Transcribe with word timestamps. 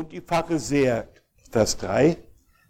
Und 0.00 0.12
die 0.12 0.22
Pharisäer, 0.22 1.08
Vers 1.50 1.76
3, 1.76 2.16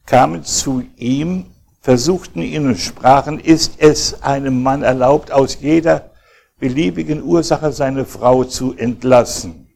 kamen 0.05 0.43
zu 0.43 0.83
ihm, 0.97 1.55
versuchten 1.81 2.43
ihn 2.43 2.67
und 2.67 2.81
sprachen, 2.81 3.39
ist 3.39 3.75
es 3.79 4.21
einem 4.25 4.65
Mann 4.65 4.83
erlaubt, 4.83 5.31
aus 5.31 5.61
jeder 5.61 6.11
beliebigen 6.59 7.23
Ursache 7.23 7.71
seine 7.71 8.05
Frau 8.05 8.43
zu 8.43 8.77
entlassen? 8.77 9.73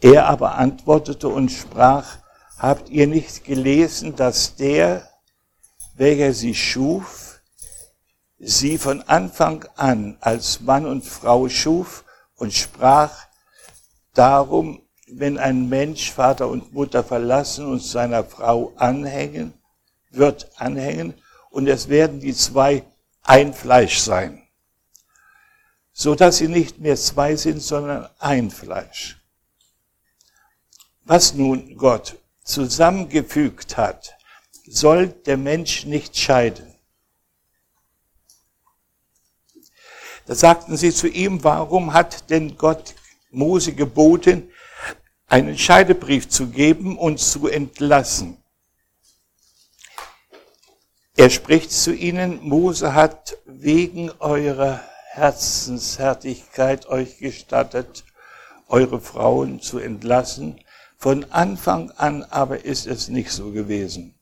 Er 0.00 0.26
aber 0.26 0.54
antwortete 0.54 1.26
und 1.26 1.50
sprach, 1.50 2.18
habt 2.56 2.88
ihr 2.88 3.08
nicht 3.08 3.42
gelesen, 3.42 4.14
dass 4.14 4.54
der, 4.54 5.02
welcher 5.96 6.32
sie 6.32 6.54
schuf, 6.54 7.40
sie 8.38 8.78
von 8.78 9.02
Anfang 9.02 9.64
an 9.74 10.16
als 10.20 10.60
Mann 10.60 10.86
und 10.86 11.04
Frau 11.04 11.48
schuf 11.48 12.04
und 12.36 12.52
sprach, 12.52 13.26
darum 14.14 14.82
wenn 15.12 15.38
ein 15.38 15.68
Mensch 15.68 16.12
Vater 16.12 16.48
und 16.48 16.72
Mutter 16.72 17.02
verlassen 17.02 17.66
und 17.66 17.82
seiner 17.82 18.24
Frau 18.24 18.72
anhängen, 18.76 19.54
wird 20.10 20.50
anhängen 20.56 21.14
und 21.50 21.68
es 21.68 21.88
werden 21.88 22.20
die 22.20 22.34
zwei 22.34 22.84
ein 23.22 23.52
Fleisch 23.54 23.98
sein, 23.98 24.42
so 25.92 26.14
dass 26.14 26.38
sie 26.38 26.48
nicht 26.48 26.78
mehr 26.78 26.96
zwei 26.96 27.36
sind, 27.36 27.62
sondern 27.62 28.08
ein 28.18 28.50
Fleisch. 28.50 29.20
Was 31.04 31.34
nun 31.34 31.76
Gott 31.76 32.16
zusammengefügt 32.44 33.76
hat, 33.76 34.16
soll 34.66 35.08
der 35.08 35.36
Mensch 35.36 35.84
nicht 35.84 36.16
scheiden. 36.16 36.74
Da 40.26 40.34
sagten 40.34 40.76
sie 40.76 40.92
zu 40.92 41.08
ihm, 41.08 41.42
warum 41.42 41.92
hat 41.92 42.30
denn 42.30 42.56
Gott 42.56 42.94
Mose 43.30 43.72
geboten, 43.72 44.50
einen 45.30 45.56
Scheidebrief 45.56 46.28
zu 46.28 46.48
geben 46.48 46.98
und 46.98 47.20
zu 47.20 47.46
entlassen. 47.46 48.36
Er 51.16 51.30
spricht 51.30 51.70
zu 51.70 51.94
ihnen, 51.94 52.42
Mose 52.42 52.94
hat 52.94 53.38
wegen 53.46 54.10
eurer 54.18 54.80
Herzenshärtigkeit 55.12 56.86
euch 56.86 57.18
gestattet, 57.18 58.04
eure 58.66 59.00
Frauen 59.00 59.60
zu 59.60 59.78
entlassen. 59.78 60.60
Von 60.96 61.24
Anfang 61.30 61.90
an 61.92 62.24
aber 62.24 62.64
ist 62.64 62.86
es 62.86 63.08
nicht 63.08 63.30
so 63.30 63.52
gewesen. 63.52 64.14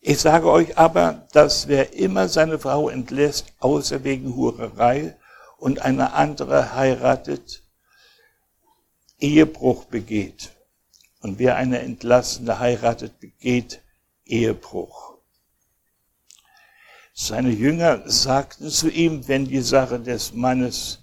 Ich 0.00 0.18
sage 0.20 0.50
euch 0.50 0.76
aber, 0.76 1.28
dass 1.32 1.68
wer 1.68 1.94
immer 1.94 2.28
seine 2.28 2.58
Frau 2.58 2.88
entlässt, 2.88 3.46
außer 3.60 4.02
wegen 4.02 4.34
Hurerei 4.34 5.16
und 5.58 5.82
eine 5.82 6.14
andere 6.14 6.74
heiratet, 6.74 7.61
Ehebruch 9.22 9.84
begeht. 9.84 10.50
Und 11.20 11.38
wer 11.38 11.56
eine 11.56 11.78
Entlassene 11.78 12.58
heiratet, 12.58 13.20
begeht 13.20 13.80
Ehebruch. 14.24 15.14
Seine 17.14 17.50
Jünger 17.50 18.02
sagten 18.10 18.68
zu 18.68 18.90
ihm, 18.90 19.28
wenn 19.28 19.44
die 19.44 19.60
Sache 19.60 20.00
des 20.00 20.32
Mannes 20.32 20.98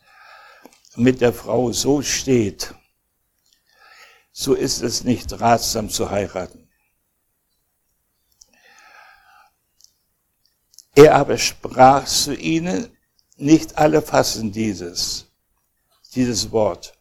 mit 0.95 1.21
der 1.21 1.31
Frau 1.31 1.71
so 1.71 2.01
steht, 2.01 2.73
so 4.33 4.53
ist 4.53 4.81
es 4.81 5.05
nicht 5.05 5.39
ratsam 5.39 5.89
zu 5.89 6.09
heiraten. 6.09 6.67
Er 10.93 11.15
aber 11.15 11.37
sprach 11.37 12.05
zu 12.05 12.35
ihnen, 12.35 12.97
nicht 13.37 13.77
alle 13.77 14.01
fassen 14.01 14.51
dieses, 14.51 15.27
dieses 16.13 16.51
Wort 16.51 16.98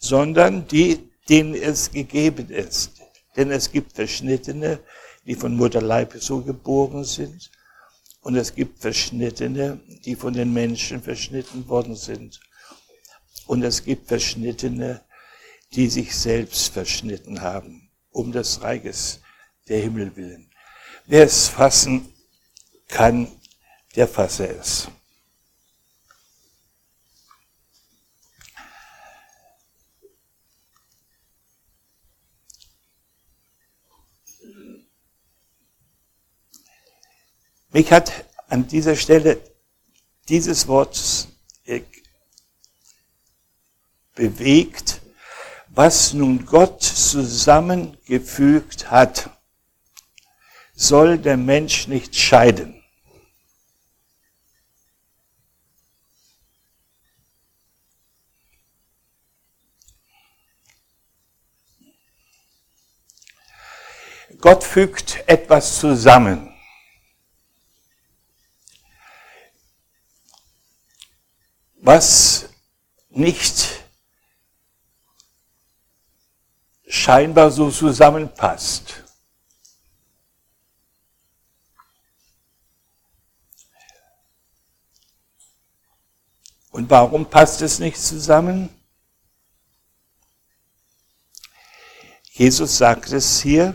sondern 0.00 0.66
die, 0.66 1.10
denen 1.28 1.54
es 1.54 1.92
gegeben 1.92 2.48
ist. 2.48 3.00
Denn 3.36 3.52
es 3.52 3.70
gibt 3.70 3.92
Verschnittene, 3.92 4.80
die 5.24 5.36
von 5.36 5.54
Mutterleib 5.54 6.14
so 6.18 6.40
geboren 6.40 7.04
sind, 7.04 7.50
und 8.22 8.36
es 8.36 8.54
gibt 8.54 8.80
Verschnittene, 8.80 9.80
die 10.04 10.14
von 10.14 10.34
den 10.34 10.52
Menschen 10.52 11.02
verschnitten 11.02 11.66
worden 11.68 11.96
sind. 11.96 12.40
Und 13.46 13.62
es 13.62 13.82
gibt 13.82 14.08
Verschnittene, 14.08 15.02
die 15.72 15.88
sich 15.88 16.14
selbst 16.14 16.72
verschnitten 16.72 17.40
haben, 17.40 17.90
um 18.10 18.30
des 18.32 18.62
Reiches 18.62 19.20
der 19.68 19.80
Himmel 19.80 20.14
willen. 20.16 20.50
Wer 21.06 21.24
es 21.24 21.48
fassen 21.48 22.12
kann, 22.88 23.28
der 23.96 24.06
fasse 24.06 24.48
es. 24.48 24.88
Mich 37.72 37.92
hat 37.92 38.24
an 38.48 38.66
dieser 38.66 38.96
Stelle 38.96 39.40
dieses 40.28 40.66
Wort 40.66 41.28
äh, 41.64 41.82
bewegt, 44.14 45.00
was 45.68 46.12
nun 46.12 46.44
Gott 46.46 46.82
zusammengefügt 46.82 48.90
hat, 48.90 49.30
soll 50.74 51.16
der 51.16 51.36
Mensch 51.36 51.86
nicht 51.86 52.16
scheiden. 52.16 52.82
Gott 64.40 64.64
fügt 64.64 65.22
etwas 65.28 65.78
zusammen. 65.78 66.49
Was 71.82 72.48
nicht 73.08 73.84
scheinbar 76.86 77.50
so 77.50 77.70
zusammenpasst. 77.70 79.04
Und 86.70 86.88
warum 86.88 87.28
passt 87.28 87.62
es 87.62 87.78
nicht 87.78 88.00
zusammen? 88.00 88.68
Jesus 92.32 92.78
sagt 92.78 93.12
es 93.12 93.40
hier 93.40 93.74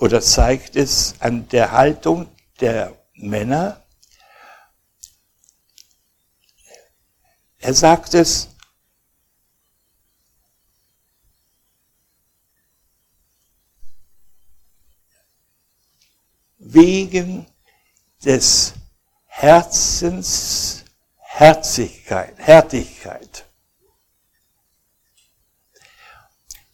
oder 0.00 0.20
zeigt 0.20 0.76
es 0.76 1.14
an 1.20 1.48
der 1.48 1.72
Haltung 1.72 2.28
der 2.60 2.96
Männer, 3.14 3.81
Er 7.62 7.74
sagt 7.74 8.14
es, 8.14 8.48
wegen 16.58 17.46
des 18.24 18.74
Herzens 19.26 20.84
Herzigkeit, 21.18 22.36
Härtigkeit. 22.38 23.46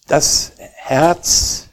Das 0.07 0.53
Herz, 0.57 1.69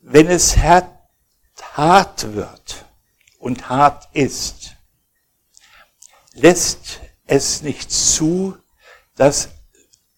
wenn 0.00 0.28
es 0.28 0.56
hart 0.56 2.34
wird 2.34 2.84
und 3.38 3.70
hart 3.70 4.08
ist, 4.14 4.76
lässt 6.32 7.01
es 7.32 7.62
nicht 7.62 7.90
zu, 7.90 8.56
dass 9.16 9.48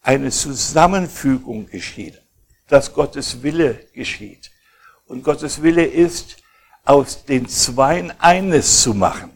eine 0.02 0.30
Zusammenfügung 0.30 1.66
geschieht, 1.68 2.20
dass 2.68 2.92
Gottes 2.92 3.42
Wille 3.42 3.86
geschieht. 3.92 4.50
Und 5.06 5.22
Gottes 5.22 5.62
Wille 5.62 5.84
ist, 5.84 6.36
aus 6.84 7.24
den 7.24 7.48
Zweien 7.48 8.12
eines 8.20 8.82
zu 8.82 8.94
machen. 8.94 9.30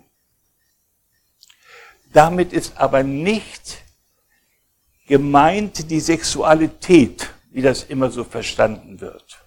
Damit 2.13 2.53
ist 2.53 2.77
aber 2.77 3.03
nicht 3.03 3.79
gemeint 5.07 5.91
die 5.91 6.01
Sexualität, 6.01 7.31
wie 7.51 7.63
das 7.63 7.85
immer 7.85 8.11
so 8.11 8.25
verstanden 8.25 9.01
wird, 9.01 9.39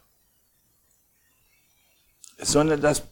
sondern 2.37 2.81
das, 2.81 3.03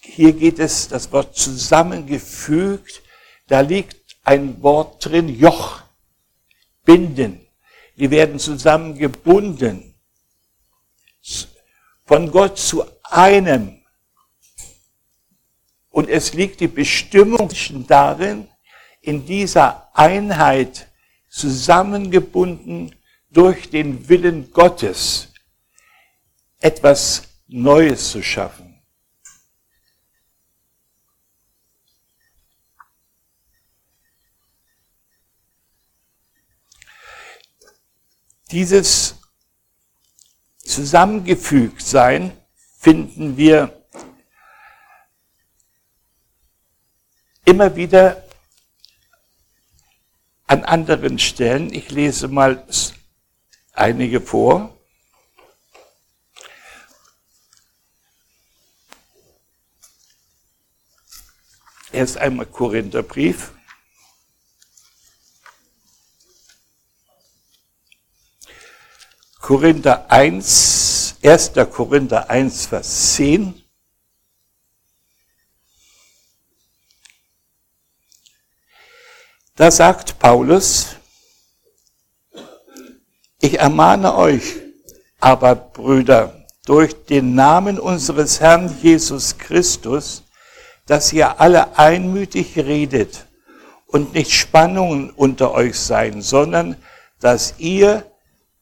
hier 0.00 0.32
geht 0.32 0.58
es, 0.58 0.88
das 0.88 1.10
Wort 1.10 1.36
zusammengefügt, 1.36 3.02
da 3.48 3.60
liegt 3.60 3.99
ein 4.22 4.62
Wort 4.62 5.04
drin, 5.04 5.28
Joch, 5.28 5.82
binden. 6.84 7.40
Die 7.96 8.10
werden 8.10 8.38
zusammengebunden. 8.38 9.94
Von 12.04 12.30
Gott 12.30 12.58
zu 12.58 12.84
einem. 13.02 13.82
Und 15.90 16.08
es 16.08 16.32
liegt 16.34 16.60
die 16.60 16.68
Bestimmung 16.68 17.50
darin, 17.86 18.48
in 19.02 19.24
dieser 19.24 19.88
Einheit 19.96 20.88
zusammengebunden 21.28 22.94
durch 23.30 23.70
den 23.70 24.08
Willen 24.08 24.52
Gottes, 24.52 25.28
etwas 26.60 27.22
Neues 27.48 28.10
zu 28.10 28.22
schaffen. 28.22 28.69
Dieses 38.50 39.14
Zusammengefügtsein 40.58 42.36
finden 42.78 43.36
wir 43.36 43.86
immer 47.44 47.76
wieder 47.76 48.24
an 50.48 50.64
anderen 50.64 51.20
Stellen. 51.20 51.72
Ich 51.72 51.90
lese 51.90 52.26
mal 52.26 52.66
einige 53.72 54.20
vor. 54.20 54.76
Erst 61.92 62.18
einmal 62.18 62.46
Korintherbrief. 62.46 63.52
Korinther 69.50 70.08
1, 70.08 71.16
1. 71.24 71.52
Korinther 71.72 72.30
1, 72.30 72.66
Vers 72.66 73.14
10. 73.16 73.60
Da 79.56 79.72
sagt 79.72 80.20
Paulus, 80.20 80.94
ich 83.40 83.58
ermahne 83.58 84.14
euch, 84.14 84.44
aber 85.18 85.56
Brüder, 85.56 86.46
durch 86.64 87.04
den 87.06 87.34
Namen 87.34 87.80
unseres 87.80 88.38
Herrn 88.38 88.72
Jesus 88.80 89.36
Christus, 89.36 90.22
dass 90.86 91.12
ihr 91.12 91.40
alle 91.40 91.76
einmütig 91.76 92.56
redet 92.56 93.26
und 93.88 94.14
nicht 94.14 94.30
Spannungen 94.30 95.10
unter 95.10 95.50
euch 95.50 95.76
seien, 95.76 96.22
sondern 96.22 96.76
dass 97.18 97.54
ihr 97.58 98.09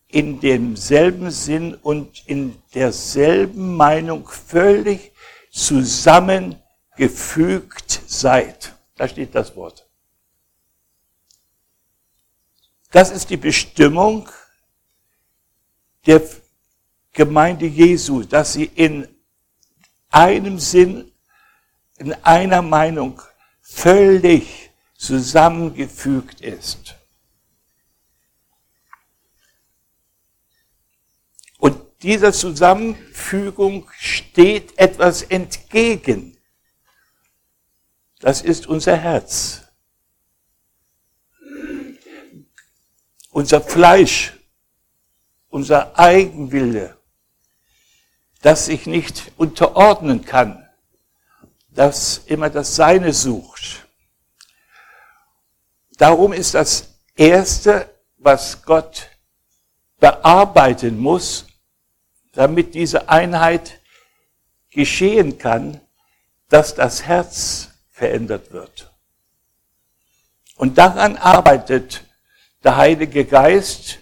in 0.08 0.40
demselben 0.40 1.31
Sinn 1.31 1.75
und 1.75 2.26
in 2.26 2.60
derselben 2.75 3.76
Meinung 3.76 4.26
völlig 4.26 5.12
zusammengefügt 5.50 8.00
seid. 8.06 8.75
Da 8.96 9.06
steht 9.06 9.34
das 9.34 9.55
Wort. 9.55 9.87
Das 12.90 13.10
ist 13.10 13.28
die 13.28 13.37
Bestimmung 13.37 14.31
der 16.06 16.22
Gemeinde 17.12 17.66
Jesu, 17.66 18.22
dass 18.22 18.54
sie 18.54 18.64
in 18.64 19.06
einem 20.08 20.58
Sinn, 20.58 21.12
in 21.99 22.14
einer 22.25 22.62
Meinung 22.62 23.20
völlig 23.61 24.70
zusammengefügt 24.96 26.40
ist. 26.40 26.97
Dieser 32.02 32.32
Zusammenfügung 32.32 33.90
steht 33.98 34.78
etwas 34.78 35.22
entgegen. 35.22 36.36
Das 38.20 38.42
ist 38.42 38.66
unser 38.66 38.96
Herz. 38.96 39.62
Unser 43.30 43.60
Fleisch, 43.60 44.32
unser 45.48 45.98
Eigenwille, 45.98 46.96
das 48.42 48.66
sich 48.66 48.86
nicht 48.86 49.32
unterordnen 49.36 50.24
kann, 50.24 50.68
das 51.68 52.18
immer 52.26 52.50
das 52.50 52.74
Seine 52.74 53.12
sucht. 53.12 53.86
Darum 55.96 56.32
ist 56.32 56.54
das 56.54 56.94
Erste, 57.16 57.92
was 58.16 58.62
Gott 58.62 59.10
bearbeiten 59.98 60.98
muss, 60.98 61.47
damit 62.32 62.75
diese 62.75 63.08
Einheit 63.08 63.80
geschehen 64.70 65.38
kann, 65.38 65.80
dass 66.48 66.75
das 66.75 67.04
Herz 67.04 67.70
verändert 67.90 68.52
wird. 68.52 68.90
Und 70.56 70.78
daran 70.78 71.16
arbeitet 71.16 72.04
der 72.64 72.76
Heilige 72.76 73.25
Geist, 73.25 73.98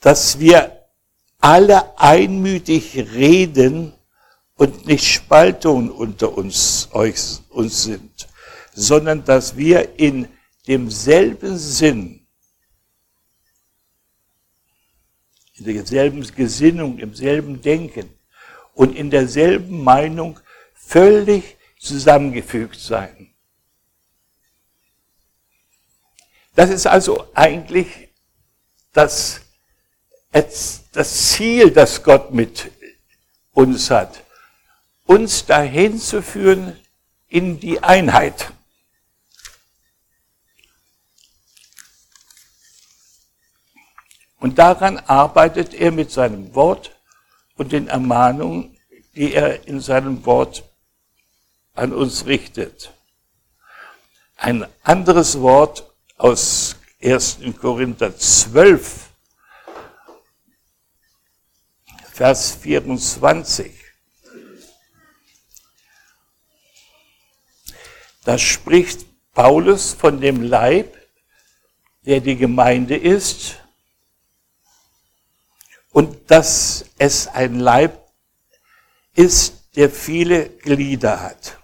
dass 0.00 0.38
wir 0.38 0.84
alle 1.40 1.98
einmütig 1.98 2.96
reden 2.96 3.92
und 4.56 4.86
nicht 4.86 5.06
Spaltungen 5.06 5.90
unter 5.90 6.36
uns, 6.36 6.88
euch, 6.92 7.40
uns 7.50 7.82
sind, 7.82 8.28
sondern 8.72 9.24
dass 9.24 9.56
wir 9.56 9.98
in 9.98 10.28
demselben 10.66 11.56
Sinn, 11.56 12.26
in 15.54 15.64
derselben 15.64 16.22
Gesinnung, 16.34 16.98
im 16.98 17.14
selben 17.14 17.62
Denken 17.62 18.10
und 18.74 18.94
in 18.94 19.10
derselben 19.10 19.82
Meinung 19.82 20.38
völlig 20.74 21.56
zusammengefügt 21.78 22.78
sein. 22.78 23.34
Das 26.54 26.70
ist 26.70 26.86
also 26.86 27.28
eigentlich 27.34 28.08
das, 28.92 29.42
das 30.32 31.30
Ziel, 31.32 31.70
das 31.70 32.02
Gott 32.02 32.32
mit 32.32 32.70
uns 33.52 33.90
hat, 33.90 34.24
uns 35.04 35.44
dahin 35.44 35.98
zu 35.98 36.22
führen 36.22 36.78
in 37.28 37.60
die 37.60 37.82
Einheit. 37.82 38.52
Und 44.38 44.58
daran 44.58 44.98
arbeitet 44.98 45.74
er 45.74 45.92
mit 45.92 46.10
seinem 46.10 46.54
Wort 46.54 46.96
und 47.56 47.72
den 47.72 47.88
Ermahnungen, 47.88 48.76
die 49.14 49.32
er 49.32 49.66
in 49.66 49.80
seinem 49.80 50.26
Wort 50.26 50.64
an 51.74 51.92
uns 51.92 52.26
richtet. 52.26 52.92
Ein 54.36 54.66
anderes 54.82 55.40
Wort 55.40 55.90
aus 56.18 56.76
1. 57.02 57.38
Korinther 57.60 58.16
12, 58.16 59.10
Vers 62.12 62.52
24. 62.56 63.72
Da 68.24 68.38
spricht 68.38 69.06
Paulus 69.32 69.94
von 69.94 70.20
dem 70.20 70.42
Leib, 70.42 70.96
der 72.04 72.20
die 72.20 72.36
Gemeinde 72.36 72.96
ist 72.96 73.60
und 75.96 76.30
dass 76.30 76.84
es 76.98 77.26
ein 77.26 77.58
Leib 77.58 78.06
ist, 79.14 79.74
der 79.76 79.88
viele 79.88 80.50
Glieder 80.50 81.22
hat. 81.22 81.58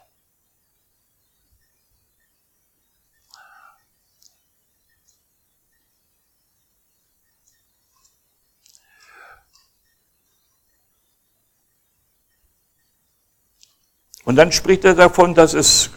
Und 14.24 14.36
dann 14.36 14.50
spricht 14.50 14.86
er 14.86 14.94
davon, 14.94 15.34
dass 15.34 15.52
es 15.52 15.90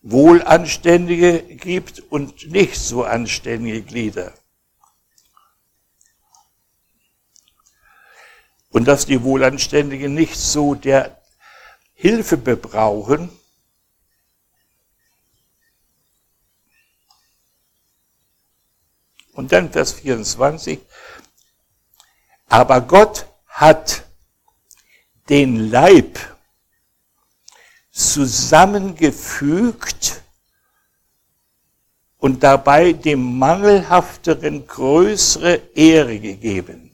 wohlanständige 0.00 1.42
gibt 1.42 2.00
und 2.00 2.50
nicht 2.50 2.78
so 2.78 3.04
anständige 3.04 3.82
Glieder. 3.82 4.41
Und 8.72 8.86
dass 8.86 9.06
die 9.06 9.22
Wohlanständigen 9.22 10.12
nicht 10.12 10.36
so 10.36 10.74
der 10.74 11.22
Hilfe 11.94 12.36
bebrauchen, 12.36 13.30
Und 19.34 19.52
dann 19.52 19.70
Vers 19.72 19.92
24. 19.94 20.78
Aber 22.48 22.82
Gott 22.82 23.26
hat 23.46 24.04
den 25.28 25.70
Leib 25.70 26.18
zusammengefügt 27.90 30.22
und 32.18 32.42
dabei 32.42 32.92
dem 32.92 33.38
Mangelhafteren 33.38 34.66
größere 34.66 35.54
Ehre 35.74 36.18
gegeben. 36.20 36.91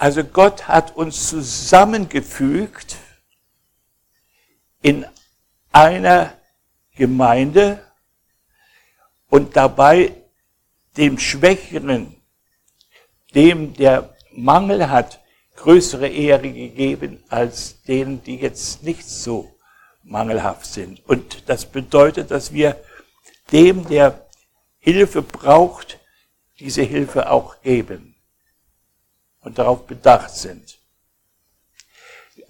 Also 0.00 0.24
Gott 0.24 0.66
hat 0.66 0.96
uns 0.96 1.28
zusammengefügt 1.28 2.96
in 4.80 5.04
einer 5.72 6.32
Gemeinde 6.96 7.84
und 9.28 9.56
dabei 9.56 10.14
dem 10.96 11.18
Schwächeren, 11.18 12.16
dem 13.34 13.74
der 13.74 14.16
Mangel 14.32 14.88
hat, 14.88 15.20
größere 15.56 16.08
Ehre 16.08 16.50
gegeben 16.50 17.22
als 17.28 17.82
denen, 17.82 18.22
die 18.22 18.36
jetzt 18.36 18.82
nicht 18.82 19.06
so 19.06 19.54
mangelhaft 20.02 20.64
sind. 20.64 21.06
Und 21.06 21.46
das 21.46 21.66
bedeutet, 21.66 22.30
dass 22.30 22.54
wir 22.54 22.82
dem, 23.52 23.86
der 23.86 24.26
Hilfe 24.78 25.20
braucht, 25.20 26.00
diese 26.58 26.80
Hilfe 26.80 27.30
auch 27.30 27.60
geben 27.60 28.09
und 29.42 29.58
darauf 29.58 29.86
bedacht 29.86 30.30
sind. 30.30 30.78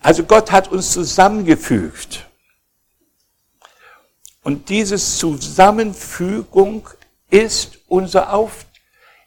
Also 0.01 0.25
Gott 0.25 0.51
hat 0.51 0.69
uns 0.69 0.93
zusammengefügt. 0.93 2.27
Und 4.43 4.69
diese 4.71 4.97
Zusammenfügung 4.97 6.89
ist 7.29 7.79
unser 7.87 8.33
Auf, 8.33 8.65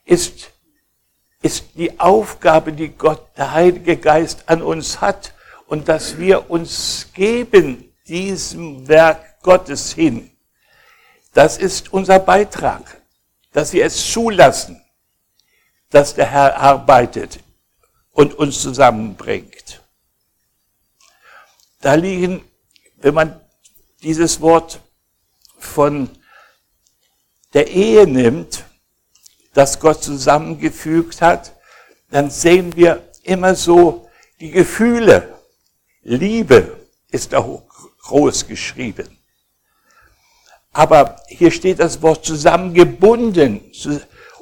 ist, 0.05 0.51
ist 1.41 1.65
die 1.75 1.99
Aufgabe, 1.99 2.73
die 2.73 2.89
Gott, 2.89 3.21
der 3.37 3.51
Heilige 3.51 3.97
Geist 3.97 4.49
an 4.49 4.63
uns 4.63 4.99
hat 5.01 5.33
und 5.67 5.87
dass 5.87 6.17
wir 6.17 6.49
uns 6.49 7.09
geben 7.13 7.93
diesem 8.07 8.87
Werk 8.87 9.41
Gottes 9.43 9.93
hin. 9.93 10.31
Das 11.33 11.57
ist 11.57 11.93
unser 11.93 12.19
Beitrag, 12.19 13.01
dass 13.51 13.73
wir 13.73 13.85
es 13.85 14.11
zulassen, 14.11 14.83
dass 15.89 16.15
der 16.15 16.25
Herr 16.25 16.57
arbeitet 16.57 17.42
und 18.13 18.33
uns 18.35 18.61
zusammenbringt. 18.61 19.81
Da 21.81 21.95
liegen, 21.95 22.43
wenn 22.97 23.13
man 23.13 23.41
dieses 24.01 24.39
Wort 24.39 24.79
von 25.57 26.09
der 27.53 27.67
Ehe 27.67 28.07
nimmt, 28.07 28.63
das 29.53 29.79
Gott 29.79 30.03
zusammengefügt 30.03 31.21
hat, 31.21 31.53
dann 32.09 32.29
sehen 32.29 32.75
wir 32.75 33.11
immer 33.23 33.55
so 33.55 34.09
die 34.39 34.51
Gefühle. 34.51 35.33
Liebe 36.03 36.87
ist 37.11 37.33
da 37.33 37.45
groß 38.03 38.47
geschrieben. 38.47 39.17
Aber 40.71 41.17
hier 41.27 41.51
steht 41.51 41.79
das 41.79 42.01
Wort 42.01 42.25
zusammengebunden 42.25 43.71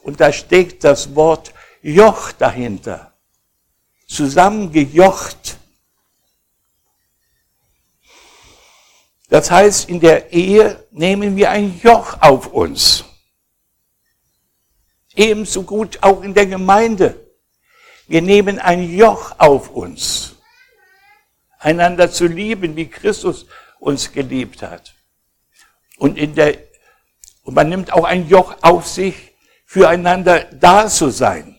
und 0.04 0.20
da 0.22 0.32
steht 0.32 0.84
das 0.84 1.14
Wort 1.16 1.54
Joch 1.82 2.32
dahinter. 2.32 3.11
Zusammengejocht. 4.12 5.58
Das 9.30 9.50
heißt, 9.50 9.88
in 9.88 10.02
der 10.02 10.34
Ehe 10.34 10.86
nehmen 10.92 11.38
wir 11.38 11.50
ein 11.50 11.80
Joch 11.82 12.18
auf 12.20 12.48
uns. 12.48 13.06
Ebenso 15.16 15.64
gut 15.64 16.00
auch 16.02 16.24
in 16.24 16.34
der 16.34 16.46
Gemeinde. 16.46 17.26
Wir 18.08 18.22
nehmen 18.22 18.60
ein 18.60 18.84
Joch 18.94 19.36
auf 19.38 19.70
uns. 19.70 20.36
Einander 21.58 22.12
zu 22.12 22.28
lieben, 22.28 22.76
wie 22.76 22.90
Christus 22.90 23.46
uns 23.80 24.12
geliebt 24.12 24.62
hat. 24.62 24.94
Und 25.98 26.18
in 26.18 26.36
der, 26.36 26.58
und 27.44 27.54
man 27.54 27.70
nimmt 27.70 27.94
auch 27.94 28.04
ein 28.04 28.28
Joch 28.28 28.58
auf 28.62 28.88
sich, 28.88 29.32
füreinander 29.66 30.44
da 30.52 30.90
zu 30.90 31.12
sein. 31.12 31.51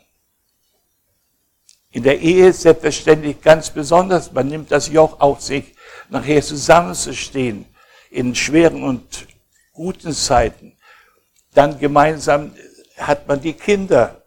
In 1.92 2.02
der 2.02 2.20
Ehe 2.20 2.52
selbstverständlich 2.52 3.40
ganz 3.40 3.70
besonders. 3.70 4.32
Man 4.32 4.48
nimmt 4.48 4.72
das 4.72 4.88
Joch 4.88 5.20
auf 5.20 5.42
sich, 5.42 5.74
nachher 6.08 6.42
zusammenzustehen 6.42 7.66
in 8.10 8.34
schweren 8.34 8.82
und 8.82 9.26
guten 9.72 10.12
Zeiten. 10.12 10.76
Dann 11.54 11.78
gemeinsam 11.78 12.54
hat 12.96 13.28
man 13.28 13.40
die 13.40 13.52
Kinder, 13.52 14.22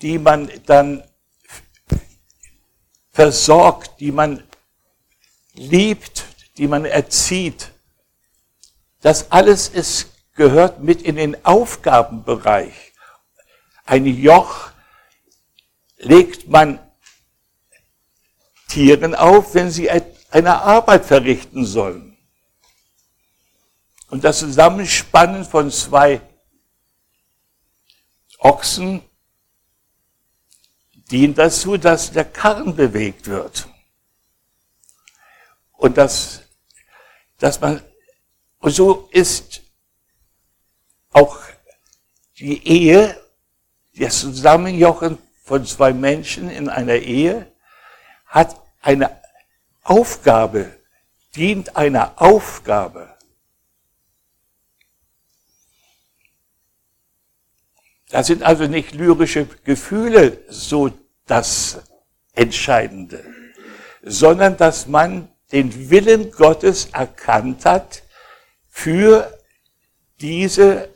die 0.00 0.18
man 0.18 0.50
dann 0.66 1.02
versorgt, 3.12 4.00
die 4.00 4.12
man 4.12 4.42
liebt, 5.54 6.24
die 6.56 6.66
man 6.66 6.84
erzieht. 6.84 7.70
Das 9.02 9.30
alles 9.30 9.68
ist, 9.68 10.10
gehört 10.34 10.82
mit 10.82 11.02
in 11.02 11.16
den 11.16 11.44
Aufgabenbereich. 11.44 12.92
Ein 13.84 14.06
Joch 14.06 14.69
legt 16.00 16.48
man 16.48 16.78
Tieren 18.68 19.14
auf, 19.14 19.54
wenn 19.54 19.70
sie 19.70 19.90
eine 19.90 20.62
Arbeit 20.62 21.04
verrichten 21.04 21.64
sollen. 21.64 22.16
Und 24.08 24.24
das 24.24 24.40
Zusammenspannen 24.40 25.44
von 25.44 25.70
zwei 25.70 26.20
Ochsen 28.38 29.02
dient 31.10 31.38
dazu, 31.38 31.76
dass 31.76 32.12
der 32.12 32.24
Karren 32.24 32.74
bewegt 32.74 33.26
wird. 33.26 33.68
Und 35.72 35.96
dass, 35.96 36.42
dass 37.38 37.60
man, 37.60 37.82
und 38.58 38.72
so 38.72 39.08
ist 39.12 39.62
auch 41.12 41.38
die 42.38 42.66
Ehe, 42.66 43.20
das 43.94 44.20
Zusammenjochen 44.20 45.18
von 45.50 45.66
zwei 45.66 45.92
Menschen 45.92 46.48
in 46.48 46.68
einer 46.68 46.94
Ehe, 46.94 47.44
hat 48.24 48.62
eine 48.82 49.20
Aufgabe, 49.82 50.70
dient 51.34 51.76
einer 51.76 52.22
Aufgabe. 52.22 53.16
Da 58.10 58.22
sind 58.22 58.44
also 58.44 58.68
nicht 58.68 58.94
lyrische 58.94 59.48
Gefühle 59.64 60.38
so 60.48 60.92
das 61.26 61.82
Entscheidende, 62.32 63.24
sondern 64.02 64.56
dass 64.56 64.86
man 64.86 65.32
den 65.50 65.90
Willen 65.90 66.30
Gottes 66.30 66.90
erkannt 66.92 67.64
hat 67.64 68.04
für 68.68 69.36
diese 70.20 70.90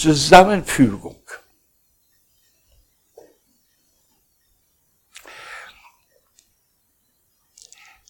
Zusammenfügung. 0.00 1.16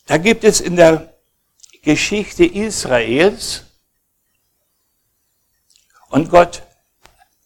Da 0.06 0.16
gibt 0.16 0.44
es 0.44 0.60
in 0.60 0.76
der 0.76 1.14
Geschichte 1.82 2.44
Israels 2.44 3.64
und 6.08 6.30
Gott 6.30 6.62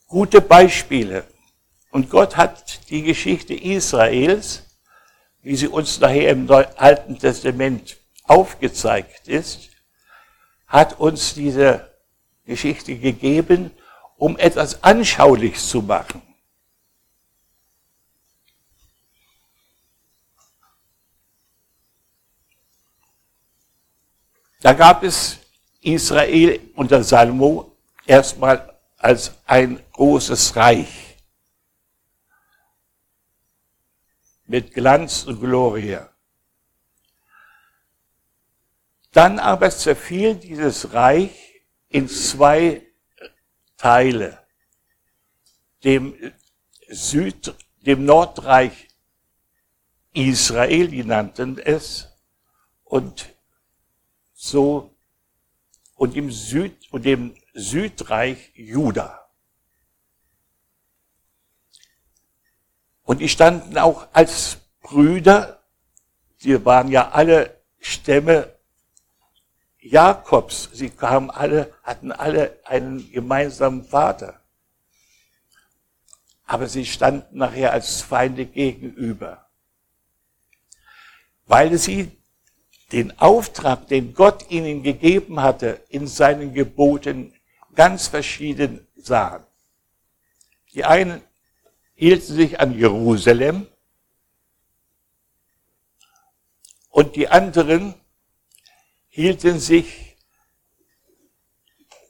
gute 0.07 0.41
Beispiele. 0.41 1.27
Und 1.91 2.11
Gott 2.11 2.37
hat 2.37 2.91
die 2.91 3.03
Geschichte 3.03 3.55
Israels 3.55 4.65
wie 5.45 5.57
sie 5.57 5.69
uns 5.69 6.01
nachher 6.01 6.31
im 6.31 6.51
Alten 6.51 7.19
Testament 7.19 7.99
aufgezeigt 8.25 9.29
ist, 9.29 9.69
hat 10.67 10.99
uns 10.99 11.35
diese 11.35 11.95
Geschichte 12.47 12.97
gegeben, 12.97 13.71
um 14.25 14.39
etwas 14.39 14.83
anschaulich 14.83 15.59
zu 15.59 15.83
machen. 15.83 16.23
Da 24.63 24.73
gab 24.73 25.03
es 25.03 25.39
Israel 25.83 26.59
unter 26.75 27.05
Salomo 27.05 27.77
erstmal 28.07 28.75
als 28.97 29.35
ein 29.45 29.83
großes 29.93 30.57
Reich. 30.57 31.01
mit 34.47 34.75
Glanz 34.75 35.25
und 35.25 35.41
Glorie. 35.41 36.01
Dann 39.11 39.39
aber 39.39 39.71
zerfiel 39.71 40.35
dieses 40.37 40.93
Reich 40.93 41.63
in 41.89 42.09
zwei 42.09 42.87
Teile. 43.85 44.39
Dem 45.85 46.33
Süd, 46.89 47.55
dem 47.85 48.07
Nordreich 48.07 48.89
Israel, 50.15 50.89
die 50.89 51.05
nannten 51.05 51.59
es, 51.59 52.09
und 52.85 53.37
so, 54.33 54.97
und 55.97 56.17
dem 56.17 56.31
Süd, 56.31 56.75
und 56.93 57.05
dem 57.05 57.37
Südreich 57.53 58.53
Juda. 58.55 59.29
Und 63.03 63.21
die 63.21 63.29
standen 63.29 63.77
auch 63.77 64.09
als 64.15 64.61
Brüder, 64.81 65.63
sie 66.39 66.65
waren 66.65 66.89
ja 66.89 67.11
alle 67.11 67.61
Stämme 67.81 68.54
Jakobs, 69.85 70.71
sie 70.73 70.91
kamen 70.91 71.31
alle, 71.31 71.73
hatten 71.83 72.11
alle 72.11 72.59
einen 72.65 73.11
gemeinsamen 73.13 73.85
Vater. 73.85 74.41
aber 76.47 76.69
sie 76.69 76.85
standen 76.85 77.39
nachher 77.39 77.73
als 77.73 78.03
Feinde 78.03 78.47
gegenüber, 78.47 79.47
weil 81.47 81.77
sie 81.79 82.11
den 82.93 83.19
Auftrag, 83.19 83.89
den 83.89 84.15
Gott 84.15 84.51
ihnen 84.51 84.83
gegeben 84.83 85.41
hatte, 85.41 85.81
in 85.89 86.07
seinen 86.07 86.53
Geboten 86.53 87.35
ganz 87.75 88.09
verschieden 88.09 88.87
sahen. 88.97 89.43
Die 90.75 90.85
einen 90.85 91.23
hielten 91.95 92.35
sich 92.35 92.61
an 92.61 92.79
Jerusalem 92.79 93.67
und 96.91 97.17
die 97.17 97.29
anderen 97.29 97.95
hielten 99.15 99.61
sich, 99.61 100.17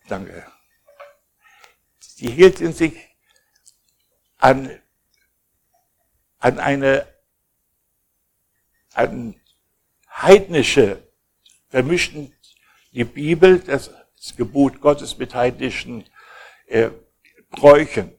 danke, 0.08 0.46
die 2.18 2.30
hielten 2.30 2.72
sich 2.72 2.94
an, 4.38 4.70
an 6.38 6.58
eine 6.58 7.06
an 8.94 9.34
heidnische, 10.08 11.02
vermischten. 11.68 12.32
Die 12.92 13.04
Bibel, 13.04 13.58
das, 13.58 13.90
das 14.16 14.36
Gebot 14.36 14.80
Gottes 14.80 15.18
mit 15.18 15.34
heidnischen 15.34 16.04
äh, 16.68 16.90
Bräuchen. 17.50 18.12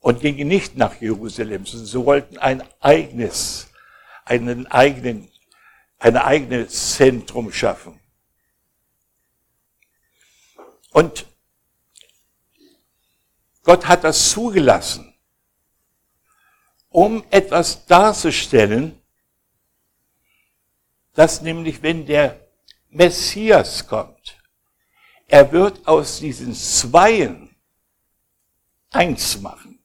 Und 0.00 0.20
gingen 0.20 0.48
nicht 0.48 0.76
nach 0.76 1.00
Jerusalem, 1.00 1.66
sondern 1.66 1.86
sie 1.86 2.04
wollten 2.06 2.38
ein 2.38 2.62
eigenes, 2.80 3.68
einen 4.24 4.66
eigenen, 4.68 5.28
ein 5.98 6.16
eigenes 6.16 6.94
Zentrum 6.96 7.52
schaffen. 7.52 7.98
Und 10.90 11.26
Gott 13.62 13.86
hat 13.86 14.04
das 14.04 14.30
zugelassen, 14.30 15.14
um 16.88 17.24
etwas 17.30 17.84
darzustellen, 17.86 19.00
dass 21.12 21.42
nämlich 21.42 21.82
wenn 21.82 22.06
der 22.06 22.48
Messias 22.88 23.86
kommt, 23.86 24.38
er 25.26 25.52
wird 25.52 25.86
aus 25.86 26.20
diesen 26.20 26.54
Zweien 26.54 27.54
eins 28.90 29.38
machen. 29.40 29.78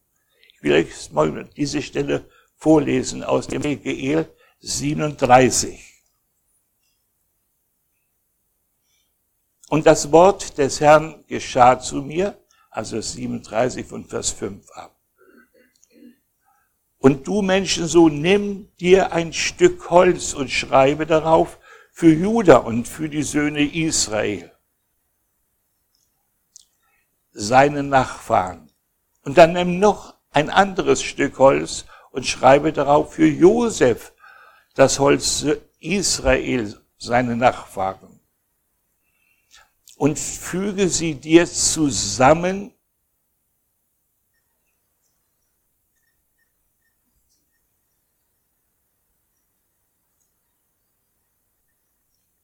Ich 0.54 0.64
will 0.64 0.74
euch 0.74 1.12
mal 1.12 1.50
diese 1.58 1.82
Stelle 1.82 2.30
vorlesen 2.56 3.24
aus 3.24 3.48
dem 3.48 3.62
Hegel 3.64 4.34
37. 4.60 5.93
Und 9.74 9.88
das 9.88 10.12
Wort 10.12 10.60
des 10.60 10.82
Herrn 10.82 11.26
geschah 11.26 11.80
zu 11.80 12.04
mir, 12.04 12.38
also 12.70 13.02
37 13.02 13.84
von 13.84 14.06
Vers 14.06 14.30
5 14.30 14.70
ab. 14.70 14.96
Und 17.00 17.26
du 17.26 17.42
Menschensohn, 17.42 18.22
nimm 18.22 18.72
dir 18.80 19.14
ein 19.14 19.34
Stück 19.34 19.90
Holz 19.90 20.36
und 20.36 20.52
schreibe 20.52 21.08
darauf 21.08 21.58
für 21.92 22.14
Juda 22.14 22.58
und 22.58 22.88
für 22.88 23.10
die 23.10 23.24
Söhne 23.24 23.64
Israel, 23.64 24.52
seine 27.32 27.82
Nachfahren. 27.82 28.70
Und 29.24 29.40
dann 29.40 29.54
nimm 29.54 29.80
noch 29.80 30.14
ein 30.30 30.52
anderes 30.52 31.02
Stück 31.02 31.40
Holz 31.40 31.86
und 32.12 32.28
schreibe 32.28 32.74
darauf 32.74 33.16
für 33.16 33.26
Josef, 33.26 34.14
das 34.76 35.00
Holz 35.00 35.48
Israel, 35.80 36.80
seine 37.00 37.36
Nachfahren 37.36 38.14
und 39.98 40.18
füge 40.18 40.90
sie 40.90 41.16
dir 41.16 41.46
zusammen 41.46 42.74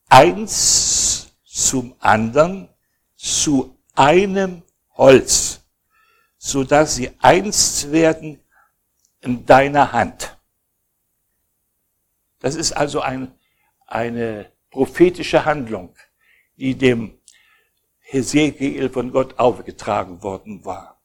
eins 0.09 1.31
zum 1.43 1.95
anderen 1.99 2.69
zu 3.15 3.77
einem 3.95 4.63
Holz, 4.95 5.61
so 6.37 6.63
dass 6.63 6.95
sie 6.95 7.11
eins 7.19 7.91
werden 7.91 8.39
in 9.21 9.45
deiner 9.45 9.91
Hand. 9.91 10.37
Das 12.39 12.55
ist 12.55 12.71
also 12.71 13.01
ein, 13.01 13.33
eine 13.85 14.51
prophetische 14.69 15.45
Handlung, 15.45 15.95
die 16.57 16.75
dem 16.75 17.18
Hesekiel 18.11 18.89
von 18.89 19.11
Gott 19.11 19.37
aufgetragen 19.37 20.23
worden 20.23 20.65
war. 20.65 20.99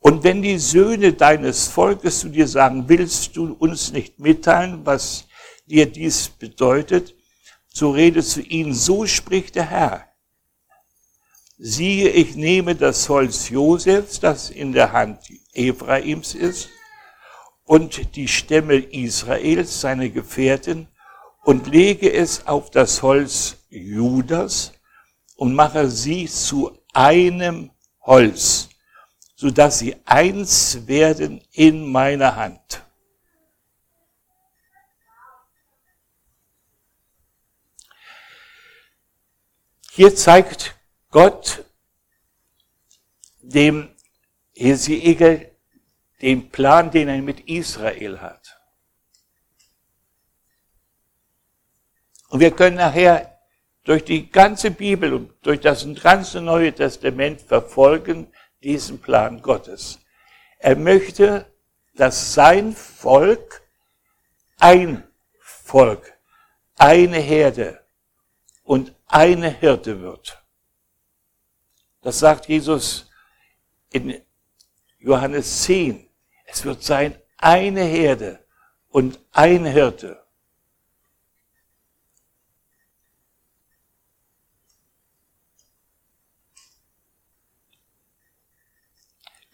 Und 0.00 0.24
wenn 0.24 0.40
die 0.40 0.58
Söhne 0.58 1.12
deines 1.12 1.68
Volkes 1.68 2.20
zu 2.20 2.30
dir 2.30 2.48
sagen, 2.48 2.88
willst 2.88 3.36
du 3.36 3.52
uns 3.52 3.92
nicht 3.92 4.18
mitteilen, 4.20 4.86
was 4.86 5.26
dir 5.66 5.84
dies 5.84 6.28
bedeutet, 6.28 7.14
so 7.66 7.90
rede 7.90 8.22
zu 8.22 8.40
ihnen, 8.40 8.72
so 8.72 9.06
spricht 9.06 9.56
der 9.56 9.68
Herr. 9.68 10.08
Siehe, 11.58 12.08
ich 12.10 12.36
nehme 12.36 12.74
das 12.74 13.08
Holz 13.08 13.50
Josefs, 13.50 14.20
das 14.20 14.48
in 14.48 14.72
der 14.72 14.92
Hand 14.92 15.20
Ephraims 15.52 16.34
ist, 16.34 16.70
und 17.64 18.14
die 18.16 18.28
Stämme 18.28 18.76
Israels, 18.76 19.80
seine 19.80 20.08
Gefährten, 20.08 20.88
und 21.46 21.68
lege 21.68 22.12
es 22.12 22.44
auf 22.48 22.70
das 22.72 23.02
Holz 23.02 23.58
Judas 23.68 24.72
und 25.36 25.54
mache 25.54 25.88
sie 25.88 26.26
zu 26.26 26.76
einem 26.92 27.70
Holz, 28.00 28.68
so 29.36 29.52
dass 29.52 29.78
sie 29.78 29.94
eins 30.06 30.88
werden 30.88 31.40
in 31.52 31.86
meiner 31.86 32.34
Hand. 32.34 32.82
Hier 39.92 40.16
zeigt 40.16 40.74
Gott 41.12 41.64
dem 43.40 43.94
Hesekiel 44.52 45.52
den 46.20 46.50
Plan, 46.50 46.90
den 46.90 47.06
er 47.06 47.22
mit 47.22 47.48
Israel 47.48 48.20
hat. 48.20 48.55
Und 52.28 52.40
wir 52.40 52.50
können 52.50 52.76
nachher 52.76 53.38
durch 53.84 54.04
die 54.04 54.30
ganze 54.30 54.70
Bibel 54.70 55.14
und 55.14 55.32
durch 55.42 55.60
das 55.60 55.86
ganze 56.02 56.40
Neue 56.40 56.72
Testament 56.72 57.40
verfolgen 57.40 58.32
diesen 58.62 59.00
Plan 59.00 59.40
Gottes. 59.40 60.00
Er 60.58 60.76
möchte, 60.76 61.46
dass 61.94 62.34
sein 62.34 62.74
Volk 62.74 63.62
ein 64.58 65.04
Volk, 65.40 66.18
eine 66.76 67.18
Herde 67.18 67.80
und 68.64 68.94
eine 69.06 69.50
Hirte 69.50 70.00
wird. 70.00 70.42
Das 72.02 72.18
sagt 72.18 72.48
Jesus 72.48 73.08
in 73.90 74.20
Johannes 74.98 75.62
10. 75.62 76.08
Es 76.44 76.64
wird 76.64 76.82
sein 76.82 77.16
eine 77.38 77.82
Herde 77.82 78.44
und 78.88 79.20
ein 79.32 79.64
Hirte. 79.64 80.25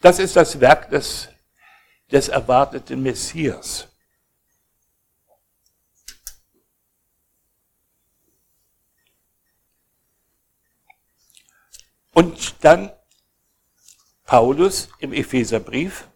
Das 0.03 0.19
ist 0.19 0.35
das 0.35 0.59
Werk 0.59 0.89
des, 0.89 1.29
des 2.11 2.27
erwarteten 2.27 3.01
Messias. 3.01 3.87
Und 12.11 12.61
dann 12.65 12.91
Paulus 14.25 14.89
im 14.99 15.13
Epheserbrief 15.13 16.09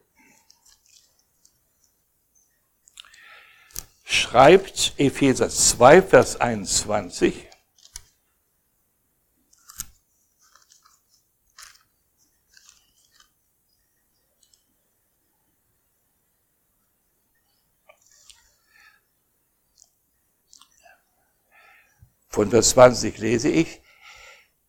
schreibt 4.04 4.96
Epheser 4.98 5.50
2, 5.50 6.02
Vers 6.02 6.42
21, 6.42 7.47
Von 22.38 22.50
Vers 22.52 22.70
20 22.70 23.18
lese 23.18 23.50
ich, 23.50 23.82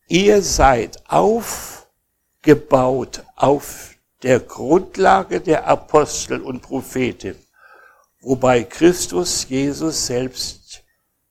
ihr 0.06 0.40
seid 0.40 1.06
aufgebaut 1.06 3.22
auf 3.36 3.94
der 4.22 4.40
Grundlage 4.40 5.42
der 5.42 5.66
Apostel 5.66 6.40
und 6.40 6.62
Propheten, 6.62 7.36
wobei 8.22 8.64
Christus 8.64 9.46
Jesus 9.50 10.06
selbst 10.06 10.82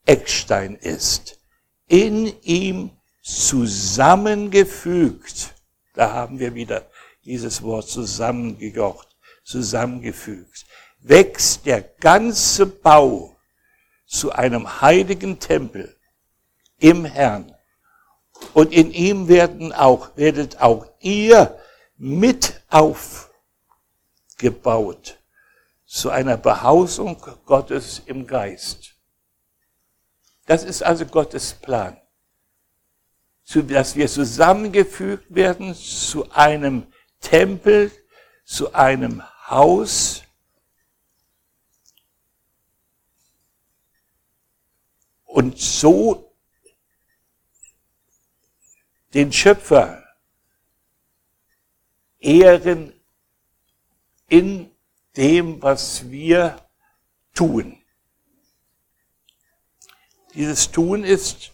Eckstein 0.06 0.76
ist. 0.76 1.40
In 1.88 2.32
ihm 2.44 2.92
zusammengefügt, 3.24 5.56
da 5.96 6.14
haben 6.14 6.38
wir 6.38 6.54
wieder 6.54 6.88
dieses 7.26 7.64
Wort 7.64 7.90
zusammengejocht, 7.90 9.08
zusammengefügt, 9.44 10.68
wächst 11.00 11.66
der 11.66 11.82
ganze 11.82 12.68
Bau 12.68 13.36
zu 14.06 14.32
einem 14.32 14.82
heiligen 14.82 15.40
Tempel 15.40 15.97
im 16.80 17.06
Herrn. 17.06 17.54
Und 18.54 18.72
in 18.72 18.92
ihm 18.92 19.28
werden 19.28 19.74
auch, 19.74 20.16
werdet 20.16 20.62
auch 20.62 20.86
ihr 21.00 21.60
mit 21.98 22.62
aufgebaut 22.70 23.30
zu 25.86 26.10
einer 26.10 26.38
Behausung 26.38 27.18
Gottes 27.46 28.02
im 28.06 28.28
Geist. 28.28 28.94
Das 30.46 30.64
ist 30.64 30.84
also 30.84 31.06
Gottes 31.06 31.54
Plan. 31.54 31.98
Dass 33.54 33.96
wir 33.96 34.08
zusammengefügt 34.08 35.34
werden 35.34 35.74
zu 35.74 36.30
einem 36.32 36.86
Tempel, 37.22 37.92
zu 38.44 38.74
einem 38.74 39.24
Haus, 39.50 40.24
und 45.38 45.60
so 45.60 46.27
den 49.14 49.32
Schöpfer 49.32 50.04
ehren 52.20 52.94
in 54.30 54.72
dem, 55.16 55.62
was 55.62 56.10
wir 56.10 56.58
tun. 57.34 57.82
Dieses 60.34 60.72
Tun 60.72 61.04
ist 61.04 61.52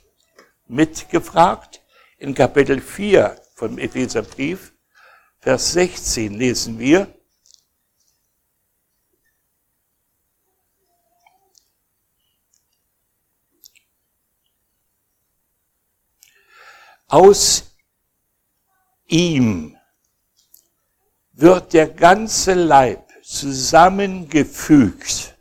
mitgefragt. 0.68 1.82
In 2.18 2.34
Kapitel 2.34 2.80
4 2.80 3.42
vom 3.56 3.78
Epheserbrief, 3.78 4.74
Vers 5.40 5.74
16 5.74 6.34
lesen 6.34 6.80
wir, 6.80 7.14
Aus 17.14 17.76
ihm 19.06 19.78
wird 21.34 21.74
der 21.74 21.88
ganze 21.88 22.56
Leib 22.56 23.08
zusammengefügt 23.22 25.38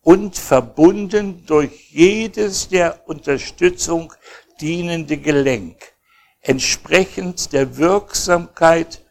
und 0.00 0.38
verbunden 0.38 1.44
durch 1.44 1.90
jedes 1.90 2.68
der 2.68 3.06
Unterstützung 3.06 4.14
dienende 4.62 5.18
Gelenk, 5.18 5.92
entsprechend 6.40 7.52
der 7.52 7.76
Wirksamkeit 7.76 9.04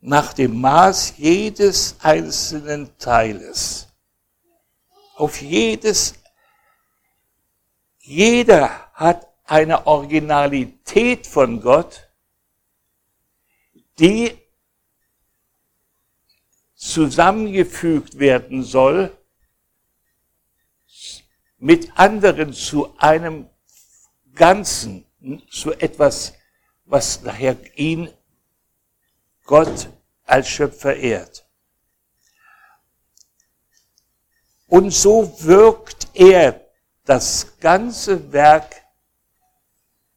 nach 0.00 0.32
dem 0.32 0.60
Maß 0.60 1.14
jedes 1.16 1.94
einzelnen 2.00 2.90
Teiles. 2.98 3.86
Auf 5.14 5.40
jedes, 5.40 6.14
jeder 8.00 8.90
hat 8.94 9.28
eine 9.44 9.86
Originalität 9.86 11.26
von 11.26 11.60
Gott, 11.60 12.08
die 13.98 14.38
zusammengefügt 16.74 18.18
werden 18.18 18.62
soll 18.62 19.16
mit 21.58 21.96
anderen 21.98 22.52
zu 22.52 22.94
einem 22.98 23.48
Ganzen, 24.34 25.06
zu 25.50 25.72
etwas, 25.72 26.34
was 26.84 27.22
nachher 27.22 27.56
ihn, 27.78 28.12
Gott 29.44 29.88
als 30.24 30.48
Schöpfer 30.48 30.96
ehrt. 30.96 31.46
Und 34.66 34.90
so 34.90 35.34
wirkt 35.42 36.08
er 36.14 36.60
das 37.04 37.58
ganze 37.60 38.32
Werk, 38.32 38.83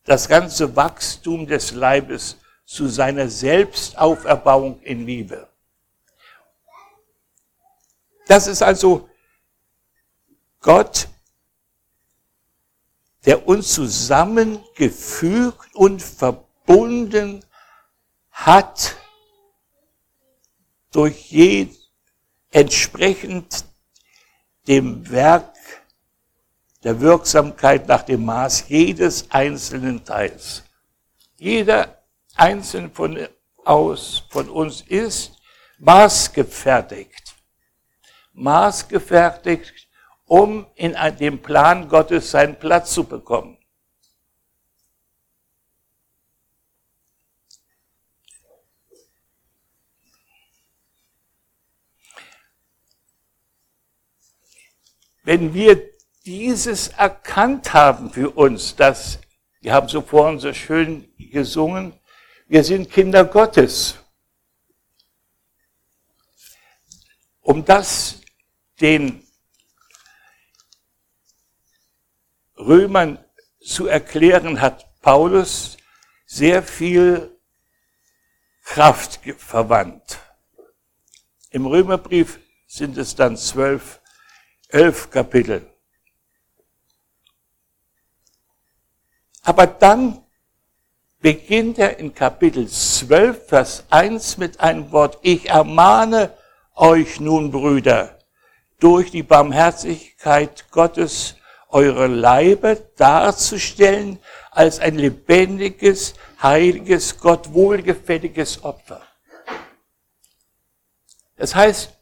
das 0.08 0.28
ganze 0.28 0.76
Wachstum 0.76 1.46
des 1.46 1.74
Leibes 1.74 2.38
zu 2.66 2.88
seiner 2.88 3.30
Selbstauferbauung 3.30 4.82
in 4.82 5.06
Liebe. 5.06 5.48
Das 8.26 8.48
ist 8.48 8.64
also 8.64 9.08
Gott 10.60 11.08
der 13.28 13.46
uns 13.46 13.74
zusammengefügt 13.74 15.76
und 15.76 16.02
verbunden 16.02 17.44
hat 18.32 18.96
durch 20.94 21.30
je, 21.30 21.68
entsprechend 22.52 23.66
dem 24.70 25.10
Werk 25.10 25.57
der 26.84 27.00
Wirksamkeit 27.02 27.88
nach 27.88 28.04
dem 28.04 28.26
Maß 28.26 28.70
jedes 28.70 29.30
einzelnen 29.32 30.04
Teils. 30.04 30.64
Jeder 31.38 32.04
einzelne 32.36 32.90
von, 32.90 33.28
aus, 33.66 34.24
von 34.30 34.50
uns 34.50 34.82
ist 34.82 35.34
maßgefertigt. 35.80 37.36
Maßgefertigt 38.34 39.88
um 40.28 40.68
in 40.76 40.96
dem 41.20 41.42
Plan 41.42 41.88
Gottes 41.88 42.32
seinen 42.32 42.60
Platz 42.60 42.94
zu 42.94 43.06
bekommen. 43.06 43.58
Wenn 55.24 55.54
wir 55.54 55.97
dieses 56.28 56.90
erkannt 56.90 57.74
haben 57.74 58.12
für 58.12 58.32
uns, 58.32 58.76
dass, 58.76 59.20
wir 59.62 59.74
haben 59.74 59.88
so 59.88 60.02
vorhin 60.02 60.40
so 60.40 60.52
schön 60.52 61.10
gesungen, 61.18 61.98
wir 62.50 62.66
sind 62.66 62.92
Kinder 62.92 63.24
Gottes. 63.24 63.96
Um 67.40 67.64
das 67.64 68.20
den 68.82 69.26
Römern 72.58 73.24
zu 73.62 73.88
erklären, 73.88 74.60
hat 74.60 75.00
Paulus 75.02 75.78
sehr 76.26 76.62
viel 76.62 77.40
Kraft 78.66 79.22
verwandt. 79.38 80.20
Im 81.52 81.66
Römerbrief 81.66 82.42
sind 82.68 82.98
es 82.98 83.16
dann 83.16 83.38
zwölf, 83.38 84.02
elf 84.68 85.10
Kapitel. 85.10 85.66
Aber 89.48 89.66
dann 89.66 90.22
beginnt 91.22 91.80
er 91.80 92.00
in 92.00 92.14
Kapitel 92.14 92.68
12, 92.68 93.48
Vers 93.48 93.86
1 93.90 94.38
mit 94.40 94.60
einem 94.60 94.92
Wort, 94.92 95.20
ich 95.22 95.48
ermahne 95.48 96.34
euch 96.76 97.22
nun, 97.22 97.50
Brüder, 97.50 98.20
durch 98.82 99.10
die 99.10 99.24
Barmherzigkeit 99.24 100.70
Gottes 100.70 101.38
eure 101.70 102.08
Leibe 102.08 102.90
darzustellen 102.98 104.20
als 104.52 104.80
ein 104.80 104.98
lebendiges, 104.98 106.16
heiliges, 106.44 107.18
Gott 107.18 107.54
wohlgefälliges 107.54 108.66
Opfer. 108.66 109.02
Das 111.38 111.56
heißt, 111.56 111.94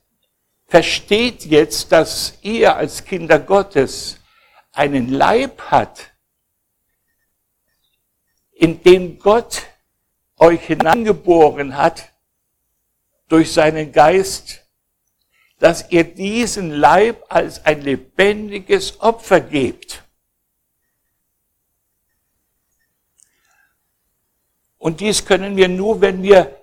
versteht 0.66 1.46
jetzt, 1.46 1.92
dass 1.92 2.40
ihr 2.42 2.76
als 2.76 3.06
Kinder 3.06 3.38
Gottes 3.38 4.18
einen 4.72 5.10
Leib 5.10 5.62
hat, 5.70 6.15
in 8.56 8.82
den 8.82 9.20
Gott 9.20 9.68
euch 10.38 10.66
hineingeboren 10.66 11.78
hat 11.78 12.12
durch 13.30 13.54
seinen 13.54 13.92
Geist 13.92 14.66
dass 15.60 15.90
ihr 15.90 16.04
diesen 16.04 16.70
Leib 16.70 17.24
als 17.30 17.66
ein 17.66 17.82
lebendiges 17.82 19.00
Opfer 19.00 19.40
gebt. 19.40 20.04
Und 24.78 25.00
dies 25.00 25.26
können 25.26 25.56
wir 25.56 25.68
nur, 25.68 26.02
wenn 26.02 26.22
wir 26.22 26.62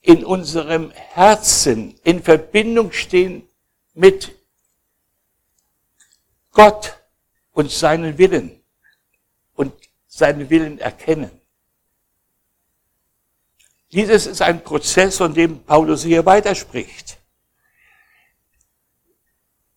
in 0.00 0.24
unserem 0.24 0.90
Herzen 0.90 1.98
in 2.02 2.22
Verbindung 2.22 2.92
stehen 2.92 3.48
mit 3.92 4.34
Gott 6.50 6.98
und 7.52 7.70
seinen 7.70 8.18
Willen 8.18 8.63
seinen 10.16 10.50
Willen 10.50 10.78
erkennen. 10.78 11.30
Dieses 13.92 14.26
ist 14.26 14.42
ein 14.42 14.62
Prozess, 14.64 15.18
von 15.18 15.34
dem 15.34 15.62
Paulus 15.64 16.02
hier 16.02 16.26
weiterspricht 16.26 17.18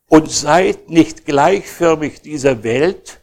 und 0.08 0.32
seid 0.32 0.90
nicht 0.90 1.26
gleichförmig 1.26 2.22
dieser 2.22 2.64
Welt. 2.64 3.22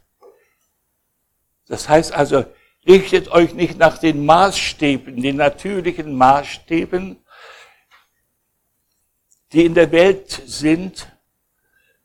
Das 1.66 1.88
heißt 1.88 2.12
also, 2.12 2.44
Richtet 2.86 3.28
euch 3.28 3.54
nicht 3.54 3.78
nach 3.78 3.96
den 3.96 4.26
Maßstäben, 4.26 5.22
den 5.22 5.36
natürlichen 5.36 6.14
Maßstäben, 6.16 7.16
die 9.52 9.64
in 9.64 9.74
der 9.74 9.90
Welt 9.90 10.42
sind, 10.44 11.10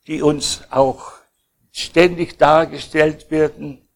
die 0.07 0.21
uns 0.21 0.63
auch 0.69 1.11
ständig 1.73 2.37
dargestellt 2.37 3.29
werden. 3.29 3.88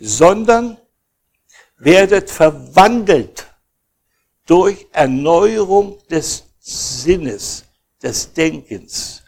Sondern 0.00 0.78
werdet 1.76 2.30
verwandelt 2.30 3.46
durch 4.46 4.86
Erneuerung 4.92 5.98
des 6.08 6.44
Sinnes, 6.58 7.64
des 8.02 8.32
Denkens, 8.32 9.22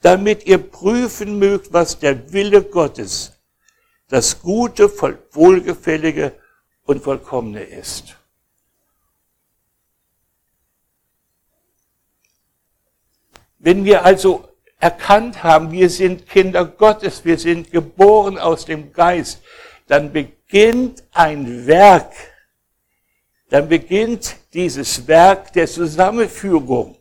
damit 0.00 0.46
ihr 0.46 0.58
prüfen 0.58 1.38
mögt, 1.38 1.72
was 1.72 1.98
der 1.98 2.32
Wille 2.32 2.62
Gottes, 2.62 3.32
das 4.08 4.40
Gute, 4.40 4.90
Wohlgefällige 5.32 6.32
und 6.84 7.04
Vollkommene 7.04 7.62
ist. 7.62 8.16
Wenn 13.58 13.84
wir 13.84 14.04
also 14.04 14.48
erkannt 14.78 15.42
haben, 15.42 15.72
wir 15.72 15.90
sind 15.90 16.28
Kinder 16.28 16.64
Gottes, 16.64 17.24
wir 17.24 17.38
sind 17.38 17.70
geboren 17.72 18.38
aus 18.38 18.64
dem 18.64 18.92
Geist, 18.92 19.42
dann 19.86 20.12
beginnt 20.12 21.04
ein 21.12 21.66
Werk, 21.66 22.12
dann 23.48 23.68
beginnt 23.68 24.36
dieses 24.52 25.06
Werk 25.06 25.52
der 25.52 25.68
Zusammenfügung, 25.68 26.98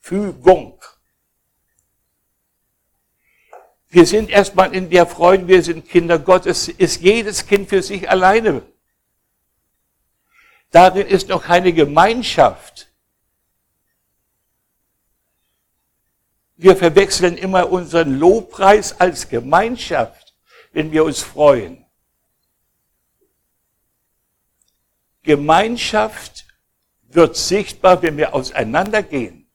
Fügung. 0.00 0.78
Wir 3.88 4.04
sind 4.04 4.28
erstmal 4.28 4.74
in 4.74 4.90
der 4.90 5.06
Freude, 5.06 5.46
wir 5.46 5.62
sind 5.62 5.88
Kinder 5.88 6.18
Gottes, 6.18 6.68
ist 6.68 7.00
jedes 7.00 7.46
Kind 7.46 7.68
für 7.68 7.82
sich 7.82 8.10
alleine. 8.10 8.62
Darin 10.70 11.06
ist 11.06 11.28
noch 11.28 11.44
keine 11.44 11.72
Gemeinschaft. 11.72 12.88
Wir 16.56 16.76
verwechseln 16.76 17.38
immer 17.38 17.70
unseren 17.70 18.18
Lobpreis 18.18 19.00
als 19.00 19.28
Gemeinschaft, 19.28 20.34
wenn 20.72 20.90
wir 20.90 21.04
uns 21.04 21.22
freuen. 21.22 21.85
Gemeinschaft 25.26 26.46
wird 27.02 27.36
sichtbar, 27.36 28.00
wenn 28.00 28.16
wir 28.16 28.32
auseinandergehen. 28.34 29.50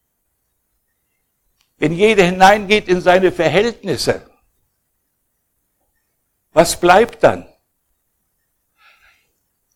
Wenn 1.78 1.94
jeder 1.94 2.26
hineingeht 2.26 2.88
in 2.88 3.02
seine 3.02 3.32
Verhältnisse. 3.32 4.30
Was 6.52 6.80
bleibt 6.80 7.24
dann? 7.24 7.48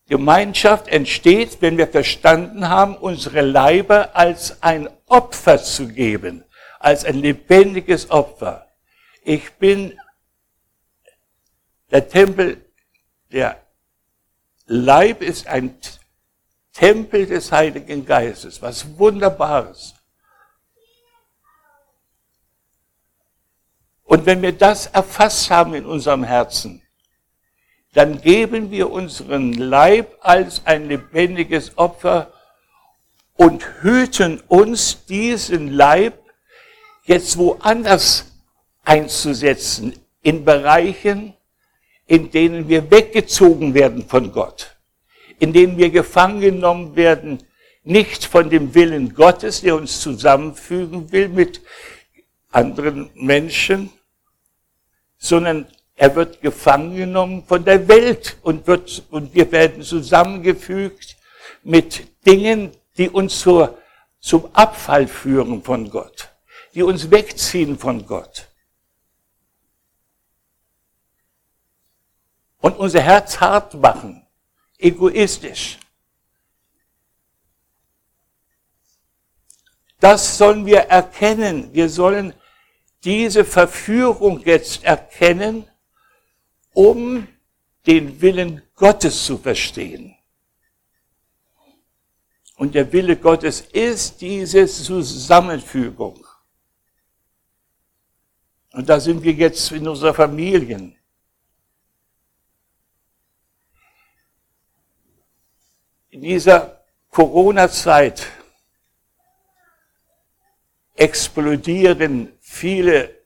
Gemeinschaft 0.07 0.87
entsteht, 0.87 1.61
wenn 1.61 1.77
wir 1.77 1.87
verstanden 1.87 2.69
haben, 2.69 2.95
unsere 2.95 3.41
Leiber 3.41 4.15
als 4.15 4.61
ein 4.61 4.87
Opfer 5.07 5.63
zu 5.63 5.87
geben, 5.87 6.43
als 6.79 7.05
ein 7.05 7.15
lebendiges 7.15 8.11
Opfer. 8.11 8.67
Ich 9.23 9.53
bin 9.53 9.97
der 11.89 12.07
Tempel 12.07 12.63
der 13.31 13.64
Leib 14.67 15.21
ist 15.21 15.47
ein 15.47 15.77
Tempel 16.73 17.25
des 17.25 17.51
Heiligen 17.51 18.05
Geistes, 18.05 18.61
was 18.61 18.97
Wunderbares. 18.97 19.95
Und 24.03 24.25
wenn 24.25 24.41
wir 24.41 24.51
das 24.51 24.87
erfasst 24.87 25.49
haben 25.49 25.73
in 25.73 25.85
unserem 25.85 26.23
Herzen, 26.23 26.81
dann 27.93 28.21
geben 28.21 28.71
wir 28.71 28.91
unseren 28.91 29.53
Leib 29.53 30.17
als 30.19 30.65
ein 30.65 30.89
lebendiges 30.89 31.77
Opfer 31.77 32.33
und 33.35 33.63
hüten 33.81 34.41
uns, 34.47 35.05
diesen 35.05 35.71
Leib 35.71 36.19
jetzt 37.05 37.37
woanders 37.37 38.25
einzusetzen, 38.83 39.97
in 40.21 40.43
Bereichen, 40.43 41.35
in 42.07 42.31
denen 42.31 42.67
wir 42.67 42.91
weggezogen 42.91 43.73
werden 43.73 44.07
von 44.07 44.31
Gott, 44.31 44.75
in 45.39 45.53
denen 45.53 45.77
wir 45.77 45.89
gefangen 45.89 46.41
genommen 46.41 46.95
werden, 46.95 47.43
nicht 47.83 48.25
von 48.25 48.49
dem 48.49 48.73
Willen 48.73 49.13
Gottes, 49.13 49.61
der 49.61 49.75
uns 49.75 49.99
zusammenfügen 49.99 51.11
will 51.11 51.29
mit 51.29 51.61
anderen 52.51 53.09
Menschen, 53.15 53.91
sondern 55.17 55.67
er 55.95 56.15
wird 56.15 56.41
gefangen 56.41 56.95
genommen 56.95 57.43
von 57.47 57.63
der 57.63 57.87
Welt 57.87 58.37
und, 58.41 58.67
wird, 58.67 59.03
und 59.11 59.33
wir 59.33 59.51
werden 59.51 59.81
zusammengefügt 59.81 61.15
mit 61.63 62.03
Dingen, 62.25 62.71
die 62.97 63.09
uns 63.09 63.39
zur, 63.39 63.77
zum 64.19 64.49
Abfall 64.53 65.07
führen 65.07 65.63
von 65.63 65.89
Gott, 65.89 66.29
die 66.73 66.83
uns 66.83 67.11
wegziehen 67.11 67.77
von 67.77 68.05
Gott. 68.05 68.47
Und 72.65 72.77
unser 72.77 72.99
Herz 72.99 73.39
hart 73.39 73.75
machen, 73.75 74.25
egoistisch. 74.79 75.77
Das 79.99 80.39
sollen 80.39 80.65
wir 80.65 80.79
erkennen. 80.79 81.71
Wir 81.73 81.89
sollen 81.89 82.33
diese 83.03 83.45
Verführung 83.45 84.39
jetzt 84.39 84.83
erkennen, 84.83 85.67
um 86.73 87.27
den 87.85 88.19
Willen 88.19 88.63
Gottes 88.73 89.25
zu 89.27 89.37
verstehen. 89.37 90.15
Und 92.55 92.73
der 92.73 92.91
Wille 92.91 93.15
Gottes 93.15 93.61
ist 93.61 94.21
diese 94.21 94.65
Zusammenfügung. 94.65 96.25
Und 98.71 98.89
da 98.89 98.99
sind 98.99 99.21
wir 99.21 99.33
jetzt 99.33 99.71
in 99.71 99.87
unserer 99.87 100.15
Familien. 100.15 100.97
In 106.15 106.21
dieser 106.21 106.81
Corona-Zeit 107.09 108.25
explodieren 110.95 112.31
viele 112.39 113.21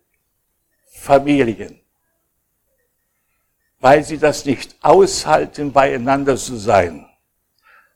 Familien, 0.94 1.80
weil 3.80 4.04
sie 4.04 4.18
das 4.18 4.44
nicht 4.46 4.76
aushalten, 4.82 5.72
beieinander 5.72 6.36
zu 6.36 6.56
sein 6.58 7.08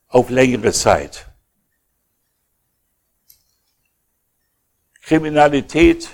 auf 0.10 0.30
längere 0.30 0.72
Zeit. 0.72 1.26
Kriminalität 5.02 6.08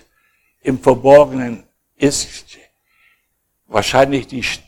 im 0.61 0.79
Verborgenen 0.79 1.67
ist 1.97 2.57
wahrscheinlich 3.67 4.63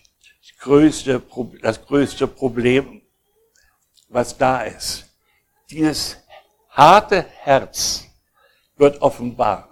größte, 0.60 1.24
das 1.62 1.86
größte 1.86 2.28
Problem 2.28 3.01
was 4.12 4.38
da 4.38 4.64
ist. 4.64 5.06
Dieses 5.70 6.18
harte 6.70 7.24
Herz 7.24 8.04
wird 8.76 9.02
offenbar. 9.02 9.70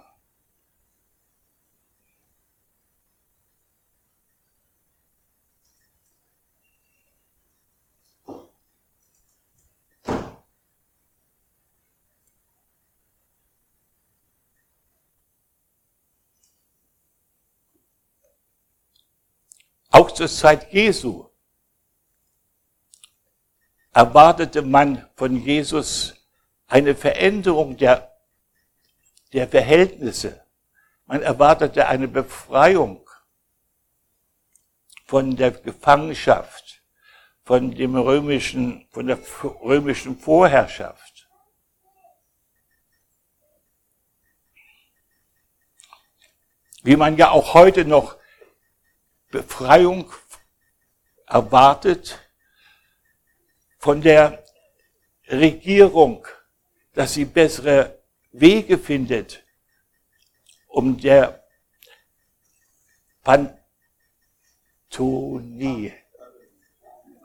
Auch 19.92 20.12
zur 20.12 20.28
Zeit 20.28 20.72
Jesu 20.72 21.29
erwartete 23.92 24.62
man 24.62 25.08
von 25.16 25.36
Jesus 25.36 26.14
eine 26.66 26.94
Veränderung 26.94 27.76
der, 27.76 28.16
der 29.32 29.48
Verhältnisse. 29.48 30.44
Man 31.06 31.22
erwartete 31.22 31.88
eine 31.88 32.06
Befreiung 32.06 33.08
von 35.06 35.36
der 35.36 35.50
Gefangenschaft, 35.50 36.82
von 37.42 37.72
dem 37.72 37.96
römischen, 37.96 38.86
von 38.90 39.08
der 39.08 39.18
römischen 39.42 40.16
Vorherrschaft. 40.16 41.28
Wie 46.82 46.96
man 46.96 47.16
ja 47.16 47.30
auch 47.30 47.54
heute 47.54 47.84
noch 47.84 48.16
Befreiung 49.30 50.12
erwartet 51.26 52.29
von 53.80 54.00
der 54.02 54.44
Regierung, 55.28 56.26
dass 56.92 57.14
sie 57.14 57.24
bessere 57.24 58.02
Wege 58.30 58.78
findet, 58.78 59.42
um 60.66 60.98
der 60.98 61.42
Pantonie 64.90 65.92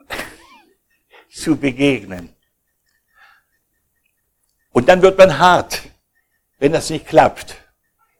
zu 1.30 1.58
begegnen. 1.58 2.34
Und 4.72 4.88
dann 4.88 5.02
wird 5.02 5.18
man 5.18 5.38
hart, 5.38 5.82
wenn 6.58 6.72
das 6.72 6.89
nicht 6.89 7.06
klappt, 7.06 7.58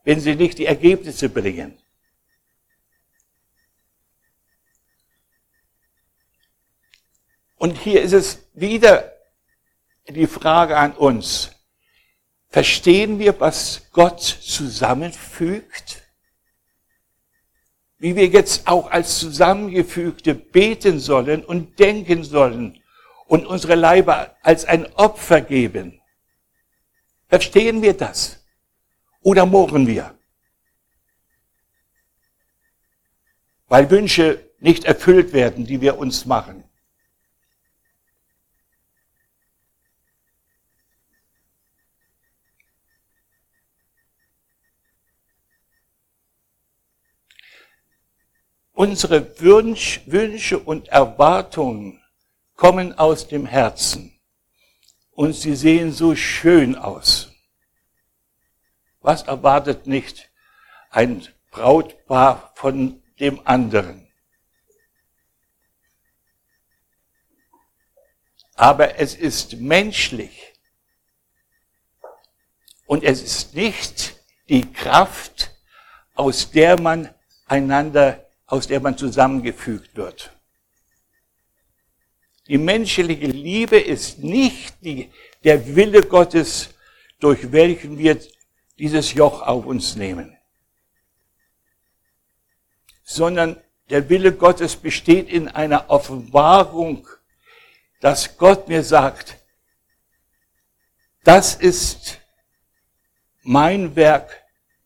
wenn 0.04 0.19
sie 0.19 0.36
nicht 0.36 0.58
die 0.58 0.65
Ergebnisse 0.65 1.30
bringen. 1.30 1.82
Und 7.65 7.80
hier 7.80 8.04
ist 8.04 8.13
es 8.13 8.47
wieder 8.54 9.12
die 10.08 10.28
Frage 10.28 10.78
an 10.78 10.91
uns. 10.91 11.49
Verstehen 12.47 13.17
wir, 13.17 13.39
was 13.39 13.89
Gott 13.91 14.21
zusammenfügt? 14.21 16.04
Wie 17.97 18.15
wir 18.15 18.28
jetzt 18.28 18.67
auch 18.67 18.91
als 18.91 19.17
Zusammengefügte 19.17 20.36
beten 20.36 20.99
sollen 20.99 21.43
und 21.43 21.80
denken 21.80 22.23
sollen 22.23 22.84
und 23.25 23.47
unsere 23.47 23.73
Leiber 23.73 24.38
als 24.43 24.65
ein 24.65 24.86
Opfer 24.93 25.41
geben. 25.41 25.99
Verstehen 27.30 27.82
wir 27.82 27.97
das? 27.97 28.45
Oder 29.21 29.47
murren 29.47 29.88
wir? 29.88 30.15
Weil 33.65 33.89
Wünsche 33.89 34.51
nicht 34.60 34.86
erfüllt 34.86 35.34
werden, 35.34 35.65
die 35.65 35.82
wir 35.82 35.97
uns 35.97 36.28
machen. 36.28 36.64
Unsere 48.75 49.39
Wünsche 49.39 50.59
und 50.59 50.89
Erwartungen 50.89 52.03
kommen 52.57 52.91
aus 52.99 53.25
dem 53.25 53.45
Herzen 53.45 54.19
und 55.11 55.31
sie 55.31 55.55
sehen 55.55 55.93
so 55.93 56.13
schön 56.13 56.75
aus. 56.75 57.31
Was 58.99 59.23
erwartet 59.23 59.88
nicht 59.88 60.29
ein 60.89 61.25
Brautpaar 61.51 62.51
von 62.55 63.01
dem 63.17 63.39
anderen? 63.47 64.11
Aber 68.55 68.99
es 68.99 69.15
ist 69.15 69.55
menschlich 69.55 70.53
und 72.88 73.05
es 73.05 73.21
ist 73.21 73.55
nicht 73.55 74.17
die 74.49 74.69
Kraft, 74.69 75.51
aus 76.13 76.51
der 76.51 76.77
man 76.77 77.13
einander 77.45 78.24
aus 78.47 78.67
der 78.67 78.79
man 78.79 78.97
zusammengefügt 78.97 79.95
wird. 79.95 80.31
Die 82.47 82.58
menschliche 82.58 83.25
Liebe 83.25 83.79
ist 83.79 84.19
nicht 84.19 84.75
die, 84.81 85.12
der 85.43 85.75
Wille 85.75 86.01
Gottes, 86.01 86.69
durch 87.19 87.51
welchen 87.51 87.97
wir 87.97 88.19
dieses 88.77 89.13
Joch 89.13 89.41
auf 89.41 89.65
uns 89.65 89.95
nehmen, 89.95 90.38
sondern 93.03 93.60
der 93.89 94.10
Wille 94.10 94.34
Gottes 94.34 94.75
besteht 94.75 95.29
in 95.29 95.47
einer 95.47 95.89
Offenbarung, 95.89 97.08
dass 98.01 98.38
Gott 98.38 98.67
mir 98.67 98.84
sagt, 98.84 99.38
das 101.23 101.55
ist 101.55 102.19
mein 103.41 103.95
Werk, 103.95 104.43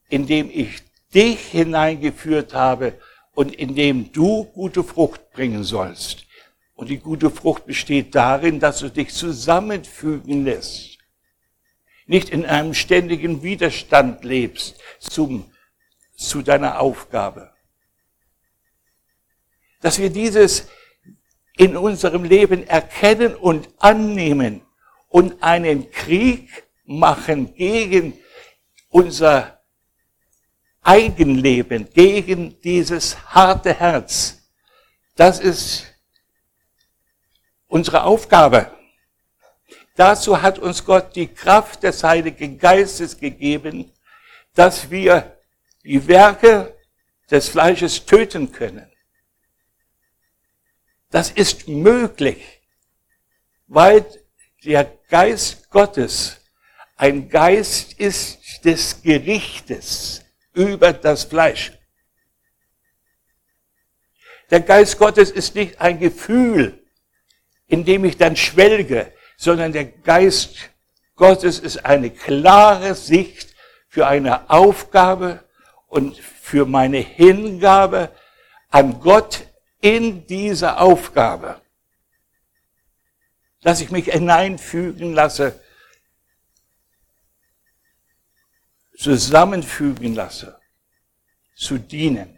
in 0.09 0.27
dem 0.27 0.49
ich 0.49 0.81
dich 1.13 1.39
hineingeführt 1.47 2.53
habe 2.53 2.99
und 3.39 3.55
in 3.55 3.73
dem 3.73 4.11
du 4.11 4.43
gute 4.43 4.83
Frucht 4.83 5.31
bringen 5.31 5.63
sollst. 5.63 6.25
Und 6.75 6.89
die 6.89 6.97
gute 6.97 7.29
Frucht 7.29 7.65
besteht 7.65 8.13
darin, 8.13 8.59
dass 8.59 8.79
du 8.79 8.89
dich 8.89 9.13
zusammenfügen 9.13 10.43
lässt. 10.43 10.97
Nicht 12.05 12.31
in 12.31 12.45
einem 12.45 12.73
ständigen 12.73 13.41
Widerstand 13.41 14.25
lebst 14.25 14.75
zum, 14.99 15.49
zu 16.17 16.41
deiner 16.41 16.81
Aufgabe. 16.81 17.53
Dass 19.79 19.99
wir 19.99 20.09
dieses 20.09 20.67
in 21.55 21.77
unserem 21.77 22.25
Leben 22.25 22.67
erkennen 22.67 23.35
und 23.35 23.69
annehmen 23.77 24.63
und 25.07 25.41
einen 25.41 25.89
Krieg 25.91 26.65
machen 26.83 27.55
gegen 27.55 28.19
unser 28.89 29.58
Eigenleben, 30.81 31.89
gegen 31.91 32.59
dieses 32.61 33.17
harte 33.33 33.73
Herz. 33.73 34.39
Das 35.15 35.39
ist 35.39 35.85
unsere 37.67 38.03
Aufgabe. 38.03 38.71
Dazu 39.95 40.41
hat 40.41 40.59
uns 40.59 40.85
Gott 40.85 41.15
die 41.15 41.27
Kraft 41.27 41.83
des 41.83 42.03
Heiligen 42.03 42.57
Geistes 42.57 43.17
gegeben, 43.17 43.91
dass 44.53 44.89
wir 44.89 45.37
die 45.83 46.07
Werke 46.07 46.75
des 47.29 47.49
Fleisches 47.49 48.05
töten 48.05 48.51
können. 48.51 48.89
Das 51.09 51.31
ist 51.31 51.67
möglich, 51.67 52.61
weil 53.67 54.05
der 54.63 54.85
Geist 55.09 55.69
Gottes 55.69 56.37
ein 56.95 57.29
Geist 57.29 57.93
ist 57.93 58.63
des 58.65 59.01
Gerichtes 59.01 60.25
über 60.53 60.93
das 60.93 61.23
Fleisch. 61.23 61.71
Der 64.49 64.61
Geist 64.61 64.97
Gottes 64.97 65.29
ist 65.29 65.55
nicht 65.55 65.79
ein 65.79 65.99
Gefühl, 65.99 66.83
in 67.67 67.85
dem 67.85 68.03
ich 68.05 68.17
dann 68.17 68.35
schwelge, 68.35 69.13
sondern 69.37 69.71
der 69.71 69.85
Geist 69.85 70.71
Gottes 71.15 71.59
ist 71.59 71.85
eine 71.85 72.09
klare 72.09 72.95
Sicht 72.95 73.55
für 73.87 74.07
eine 74.07 74.49
Aufgabe 74.49 75.43
und 75.87 76.17
für 76.17 76.65
meine 76.65 76.97
Hingabe 76.97 78.09
an 78.69 78.99
Gott 78.99 79.45
in 79.81 80.25
diese 80.27 80.77
Aufgabe. 80.77 81.61
Dass 83.61 83.81
ich 83.81 83.91
mich 83.91 84.05
hineinfügen 84.05 85.13
lasse 85.13 85.59
zusammenfügen 88.99 90.13
lasse, 90.13 90.59
zu 91.55 91.77
dienen. 91.77 92.37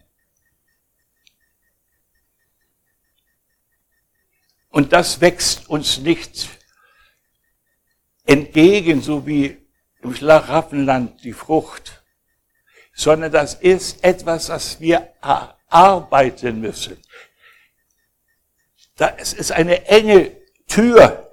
Und 4.70 4.94
das 4.94 5.20
wächst 5.22 5.68
uns 5.70 5.98
nicht 5.98 6.50
entgegen, 8.26 9.02
so 9.02 9.26
wie 9.26 9.58
im 10.02 10.14
Schlaraffenland 10.14 11.24
die 11.24 11.34
Frucht, 11.34 12.04
sondern 12.94 13.32
das 13.32 13.56
ist 13.56 14.04
etwas, 14.04 14.50
was 14.50 14.80
wir 14.80 15.14
erarbeiten 15.20 16.62
müssen. 16.62 16.98
es 19.18 19.34
ist 19.34 19.52
eine 19.52 19.88
enge 19.88 20.38
Tür, 20.68 21.28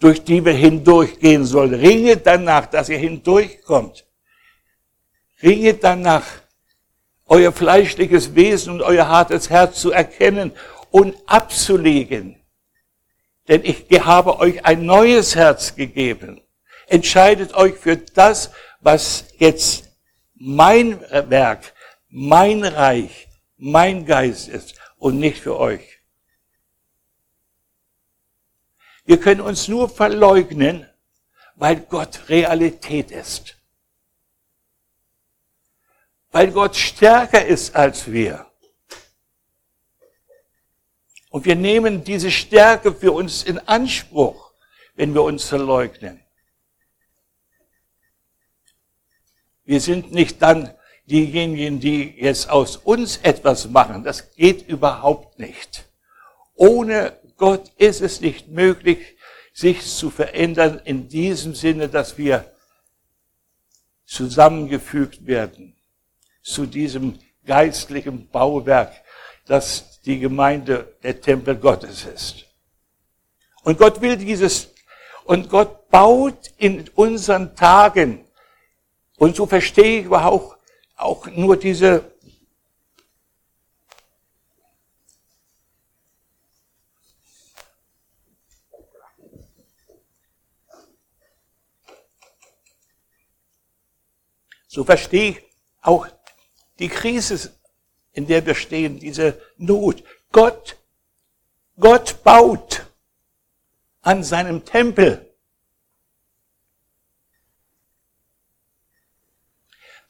durch 0.00 0.24
die 0.24 0.44
wir 0.44 0.54
hindurchgehen 0.54 1.44
sollen. 1.44 1.74
Ringe 1.74 2.16
danach, 2.16 2.66
dass 2.66 2.88
ihr 2.88 2.98
hindurchkommt. 2.98 4.04
Ringet 5.44 5.84
danach, 5.84 6.24
euer 7.26 7.52
fleischliches 7.52 8.34
Wesen 8.34 8.72
und 8.72 8.82
euer 8.82 9.08
hartes 9.08 9.50
Herz 9.50 9.78
zu 9.78 9.90
erkennen 9.90 10.52
und 10.90 11.14
abzulegen. 11.26 12.42
Denn 13.48 13.62
ich 13.62 13.86
habe 14.00 14.38
euch 14.38 14.64
ein 14.64 14.86
neues 14.86 15.36
Herz 15.36 15.76
gegeben. 15.76 16.40
Entscheidet 16.86 17.52
euch 17.52 17.74
für 17.74 17.98
das, 17.98 18.52
was 18.80 19.26
jetzt 19.36 19.90
mein 20.34 20.98
Werk, 21.10 21.74
mein 22.08 22.64
Reich, 22.64 23.28
mein 23.58 24.06
Geist 24.06 24.48
ist 24.48 24.76
und 24.96 25.18
nicht 25.18 25.40
für 25.40 25.58
euch. 25.58 26.00
Wir 29.04 29.20
können 29.20 29.42
uns 29.42 29.68
nur 29.68 29.90
verleugnen, 29.90 30.88
weil 31.54 31.76
Gott 31.76 32.30
Realität 32.30 33.10
ist 33.10 33.53
weil 36.34 36.50
Gott 36.50 36.74
stärker 36.74 37.46
ist 37.46 37.76
als 37.76 38.10
wir. 38.10 38.44
Und 41.30 41.44
wir 41.44 41.54
nehmen 41.54 42.02
diese 42.02 42.32
Stärke 42.32 42.92
für 42.92 43.12
uns 43.12 43.44
in 43.44 43.60
Anspruch, 43.60 44.52
wenn 44.96 45.14
wir 45.14 45.22
uns 45.22 45.44
verleugnen. 45.44 46.20
Wir 49.64 49.80
sind 49.80 50.10
nicht 50.10 50.42
dann 50.42 50.74
diejenigen, 51.06 51.78
die 51.78 52.16
jetzt 52.18 52.50
aus 52.50 52.78
uns 52.78 53.18
etwas 53.18 53.68
machen. 53.68 54.02
Das 54.02 54.34
geht 54.34 54.66
überhaupt 54.66 55.38
nicht. 55.38 55.88
Ohne 56.56 57.16
Gott 57.36 57.70
ist 57.76 58.00
es 58.00 58.20
nicht 58.20 58.48
möglich, 58.48 58.98
sich 59.52 59.82
zu 59.82 60.10
verändern 60.10 60.80
in 60.84 61.08
diesem 61.08 61.54
Sinne, 61.54 61.88
dass 61.88 62.18
wir 62.18 62.52
zusammengefügt 64.04 65.28
werden 65.28 65.73
zu 66.44 66.66
diesem 66.66 67.18
geistlichen 67.44 68.28
Bauwerk, 68.28 68.92
das 69.46 70.00
die 70.02 70.20
Gemeinde 70.20 70.94
der 71.02 71.20
Tempel 71.20 71.56
Gottes 71.56 72.04
ist. 72.04 72.44
Und 73.62 73.78
Gott 73.78 74.00
will 74.00 74.16
dieses, 74.16 74.68
und 75.24 75.48
Gott 75.48 75.88
baut 75.88 76.52
in 76.58 76.88
unseren 76.94 77.56
Tagen, 77.56 78.24
und 79.16 79.34
so 79.34 79.46
verstehe 79.46 80.02
ich 80.02 80.10
auch, 80.10 80.56
auch 80.96 81.26
nur 81.26 81.56
diese 81.56 82.14
So 94.66 94.82
verstehe 94.82 95.30
ich 95.30 95.42
auch 95.82 96.08
die 96.78 96.88
Krise, 96.88 97.54
in 98.12 98.26
der 98.26 98.44
wir 98.46 98.54
stehen, 98.54 98.98
diese 98.98 99.40
Not. 99.56 100.02
Gott, 100.32 100.76
Gott 101.78 102.22
baut 102.22 102.86
an 104.02 104.22
seinem 104.22 104.64
Tempel. 104.64 105.34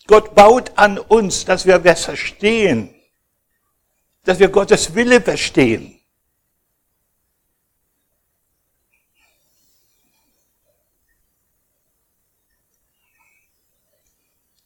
Gott 0.06 0.34
baut 0.34 0.76
an 0.76 0.98
uns, 0.98 1.44
dass 1.44 1.64
wir 1.64 1.78
das 1.78 2.04
verstehen, 2.04 2.94
dass 4.24 4.38
wir 4.38 4.48
Gottes 4.48 4.94
Wille 4.94 5.20
verstehen. 5.20 5.98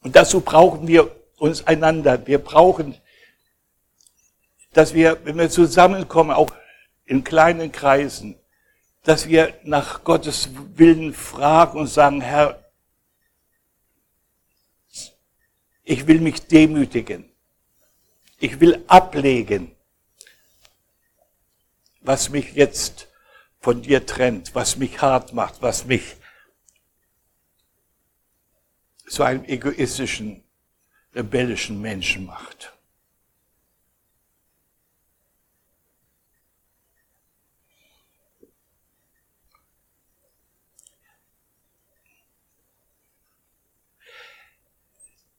Und 0.00 0.16
dazu 0.16 0.40
brauchen 0.40 0.88
wir 0.88 1.17
uns 1.38 1.66
einander. 1.66 2.26
Wir 2.26 2.38
brauchen, 2.38 2.96
dass 4.72 4.94
wir, 4.94 5.24
wenn 5.24 5.38
wir 5.38 5.50
zusammenkommen, 5.50 6.32
auch 6.32 6.50
in 7.04 7.24
kleinen 7.24 7.72
Kreisen, 7.72 8.38
dass 9.02 9.28
wir 9.28 9.58
nach 9.64 10.04
Gottes 10.04 10.50
Willen 10.74 11.14
fragen 11.14 11.78
und 11.78 11.86
sagen, 11.86 12.20
Herr, 12.20 12.62
ich 15.82 16.06
will 16.06 16.20
mich 16.20 16.46
demütigen. 16.46 17.32
Ich 18.38 18.60
will 18.60 18.84
ablegen, 18.86 19.74
was 22.02 22.28
mich 22.28 22.52
jetzt 22.52 23.08
von 23.60 23.82
dir 23.82 24.04
trennt, 24.06 24.54
was 24.54 24.76
mich 24.76 25.00
hart 25.00 25.32
macht, 25.32 25.60
was 25.62 25.86
mich 25.86 26.16
zu 29.08 29.22
einem 29.22 29.44
egoistischen, 29.44 30.44
rebellischen 31.18 31.80
Menschen 31.80 32.26
macht. 32.26 32.72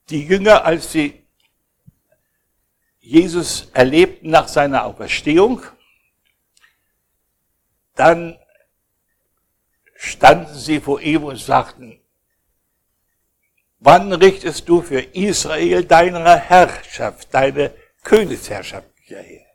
Die 0.10 0.26
Jünger, 0.26 0.66
als 0.66 0.92
sie 0.92 1.26
Jesus 3.00 3.70
erlebten 3.74 4.32
nach 4.32 4.48
seiner 4.48 4.84
Auferstehung, 4.84 5.64
dann 7.96 8.38
standen 9.96 10.56
sie 10.56 10.82
vor 10.82 11.00
ihm 11.00 11.24
und 11.24 11.38
sagten, 11.38 12.02
Wann 13.80 14.12
richtest 14.12 14.68
du 14.68 14.82
für 14.82 15.00
Israel 15.00 15.86
deine 15.86 16.38
Herrschaft, 16.38 17.34
deine 17.34 17.74
Königsherrschaft 18.04 18.90
her? 19.06 19.46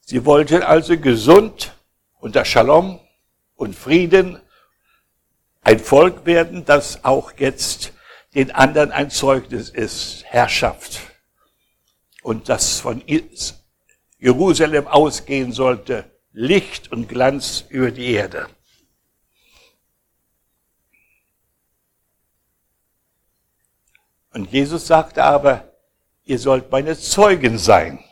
Sie 0.00 0.24
wollten 0.24 0.62
also 0.62 0.98
gesund 0.98 1.72
unter 2.18 2.44
Shalom 2.44 3.00
und 3.54 3.76
Frieden 3.76 4.40
ein 5.62 5.78
Volk 5.78 6.26
werden, 6.26 6.64
das 6.64 7.04
auch 7.04 7.32
jetzt 7.38 7.92
den 8.34 8.50
anderen 8.50 8.90
ein 8.90 9.10
Zeugnis 9.10 9.70
ist, 9.70 10.24
Herrschaft. 10.24 11.00
Und 12.22 12.48
das 12.48 12.80
von 12.80 13.02
Jerusalem 14.18 14.88
ausgehen 14.88 15.52
sollte, 15.52 16.10
Licht 16.32 16.90
und 16.90 17.08
Glanz 17.08 17.64
über 17.68 17.92
die 17.92 18.12
Erde. 18.12 18.48
Und 24.34 24.50
Jesus 24.50 24.88
sagte 24.88 25.22
aber, 25.22 25.72
ihr 26.24 26.40
sollt 26.40 26.70
meine 26.70 26.98
Zeugen 26.98 27.56
sein. 27.56 28.02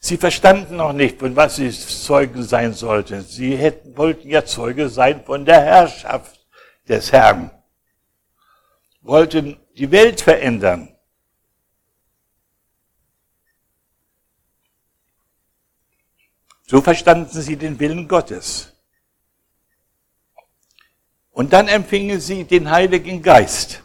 Sie 0.00 0.16
verstanden 0.16 0.76
noch 0.76 0.92
nicht, 0.92 1.18
von 1.20 1.34
was 1.36 1.56
sie 1.56 1.70
Zeugen 1.70 2.42
sein 2.42 2.74
sollten. 2.74 3.22
Sie 3.22 3.56
hätten, 3.56 3.96
wollten 3.96 4.28
ja 4.28 4.44
Zeuge 4.44 4.88
sein 4.88 5.24
von 5.24 5.44
der 5.44 5.60
Herrschaft 5.62 6.46
des 6.88 7.12
Herrn. 7.12 7.50
Wollten 9.00 9.56
die 9.76 9.90
Welt 9.90 10.20
verändern. 10.20 10.96
So 16.66 16.80
verstanden 16.80 17.40
sie 17.42 17.56
den 17.56 17.78
Willen 17.78 18.08
Gottes. 18.08 18.75
Und 21.36 21.52
dann 21.52 21.68
empfingen 21.68 22.18
sie 22.18 22.44
den 22.44 22.70
Heiligen 22.70 23.20
Geist. 23.20 23.82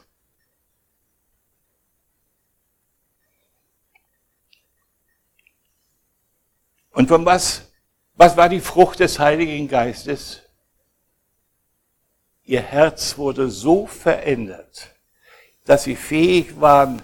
Und 6.91 7.09
von 7.09 7.25
was, 7.25 7.69
was 8.13 8.37
war 8.37 8.47
die 8.47 8.61
Frucht 8.61 9.01
des 9.01 9.19
Heiligen 9.19 9.67
Geistes? 9.67 10.43
Ihr 12.43 12.61
Herz 12.61 13.17
wurde 13.17 13.49
so 13.49 13.85
verändert, 13.85 14.95
dass 15.65 15.83
sie 15.83 15.97
fähig 15.97 16.61
waren 16.61 17.01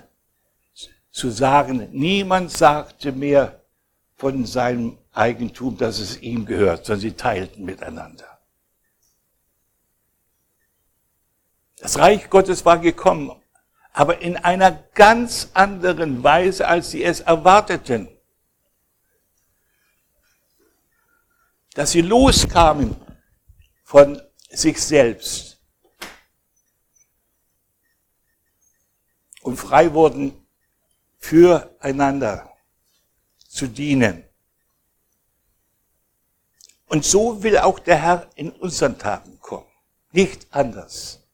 zu 1.11 1.29
sagen, 1.29 1.89
niemand 1.91 2.51
sagte 2.51 3.11
mehr 3.11 3.65
von 4.15 4.45
seinem 4.45 4.97
Eigentum, 5.11 5.77
dass 5.77 5.99
es 5.99 6.21
ihm 6.21 6.45
gehört, 6.45 6.85
sondern 6.85 7.01
sie 7.01 7.11
teilten 7.11 7.65
miteinander. 7.65 8.36
Das 11.77 11.97
Reich 11.99 12.29
Gottes 12.29 12.65
war 12.65 12.79
gekommen, 12.79 13.31
aber 13.93 14.19
in 14.21 14.35
einer 14.35 14.71
ganz 14.71 15.49
anderen 15.53 16.23
Weise, 16.23 16.67
als 16.67 16.91
sie 16.91 17.03
es 17.03 17.21
erwarteten. 17.21 18.09
Dass 21.73 21.91
sie 21.91 22.01
loskamen 22.01 22.95
von 23.83 24.21
sich 24.49 24.81
selbst 24.81 25.61
und 29.41 29.57
frei 29.57 29.93
wurden, 29.93 30.47
füreinander 31.19 32.51
zu 33.47 33.67
dienen. 33.67 34.23
Und 36.87 37.05
so 37.05 37.43
will 37.43 37.57
auch 37.57 37.79
der 37.79 38.01
Herr 38.01 38.29
in 38.35 38.51
unseren 38.51 38.97
Tagen 38.97 39.39
kommen. 39.39 39.67
Nicht 40.11 40.47
anders. 40.51 41.26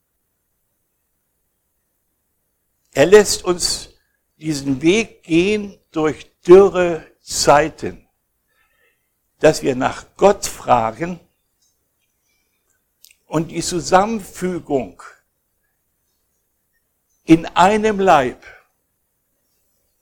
Er 2.93 3.07
lässt 3.07 3.43
uns 3.43 3.89
diesen 4.37 4.81
Weg 4.81 5.23
gehen 5.23 5.79
durch 5.91 6.31
dürre 6.41 7.05
Zeiten, 7.21 8.07
dass 9.39 9.63
wir 9.63 9.75
nach 9.75 10.05
Gott 10.15 10.45
fragen 10.45 11.19
und 13.25 13.49
die 13.49 13.63
Zusammenfügung 13.63 15.01
in 17.23 17.45
einem 17.47 17.99
Leib, 17.99 18.45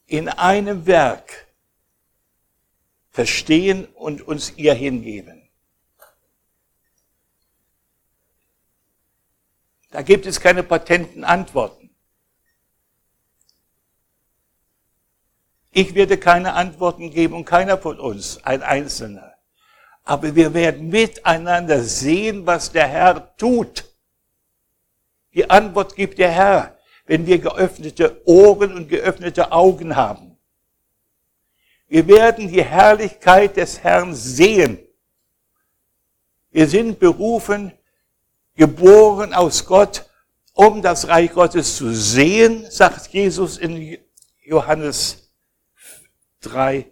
in 0.08 0.28
einem 0.28 0.86
Werk 0.86 1.48
verstehen 3.10 3.86
und 3.86 4.22
uns 4.22 4.54
ihr 4.58 4.74
hingeben. 4.74 5.50
Da 9.92 10.02
gibt 10.02 10.26
es 10.26 10.40
keine 10.40 10.64
patenten 10.64 11.24
Antworten. 11.24 11.91
Ich 15.72 15.96
werde 15.96 16.18
keine 16.18 16.54
Antworten 16.54 17.12
geben 17.12 17.34
und 17.34 17.46
keiner 17.46 17.78
von 17.78 17.98
uns, 18.00 18.44
ein 18.44 18.62
Einzelner. 18.62 19.34
Aber 20.04 20.36
wir 20.36 20.54
werden 20.54 20.90
miteinander 20.90 21.82
sehen, 21.82 22.46
was 22.46 22.72
der 22.72 22.88
Herr 22.88 23.36
tut. 23.38 23.86
Die 25.34 25.50
Antwort 25.50 25.96
gibt 25.96 26.20
der 26.20 26.32
Herr, 26.32 26.78
wenn 27.06 27.26
wir 27.26 27.40
geöffnete 27.40 28.22
Ohren 28.26 28.74
und 28.74 28.90
geöffnete 28.90 29.54
Augen 29.54 29.96
haben. 29.96 30.38
Wir 31.88 32.06
werden 32.08 32.50
die 32.50 32.64
Herrlichkeit 32.64 33.56
des 33.56 33.82
Herrn 33.82 34.14
sehen. 34.14 34.78
Wir 36.52 36.68
sind 36.68 37.00
berufen, 37.00 37.72
geboren 38.56 39.34
aus 39.34 39.66
Gott, 39.66 40.10
um 40.54 40.82
das 40.82 41.08
Reich 41.08 41.32
Gottes 41.32 41.78
zu 41.78 41.94
sehen, 41.94 42.70
sagt 42.70 43.08
Jesus 43.08 43.58
in 43.58 43.98
Johannes 44.44 45.21
3, 46.42 46.92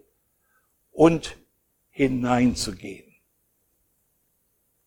und 0.91 1.37
hineinzugehen. 1.91 3.09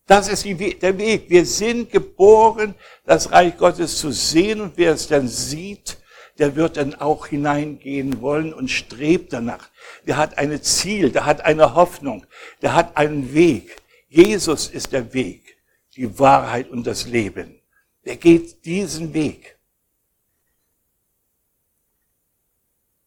Das 0.05 0.27
ist 0.27 0.45
der 0.45 0.97
Weg. 0.97 1.29
Wir 1.29 1.45
sind 1.45 1.91
geboren, 1.91 2.75
das 3.05 3.31
Reich 3.31 3.57
Gottes 3.57 3.97
zu 3.97 4.11
sehen 4.11 4.61
und 4.61 4.77
wer 4.77 4.93
es 4.93 5.07
dann 5.07 5.27
sieht, 5.27 5.97
der 6.37 6.55
wird 6.55 6.77
dann 6.77 6.93
auch 6.93 7.27
hineingehen 7.27 8.21
wollen 8.21 8.53
und 8.53 8.69
strebt 8.69 9.33
danach. 9.33 9.69
Der 10.05 10.17
hat 10.17 10.37
ein 10.37 10.61
Ziel, 10.61 11.11
der 11.11 11.25
hat 11.25 11.41
eine 11.41 11.73
Hoffnung, 11.73 12.25
der 12.61 12.75
hat 12.75 12.97
einen 12.97 13.33
Weg. 13.33 13.81
Jesus 14.09 14.67
ist 14.67 14.91
der 14.91 15.13
Weg, 15.13 15.57
die 15.95 16.19
Wahrheit 16.19 16.69
und 16.69 16.85
das 16.85 17.07
Leben. 17.07 17.59
Der 18.05 18.17
geht 18.17 18.65
diesen 18.65 19.13
Weg. 19.15 19.57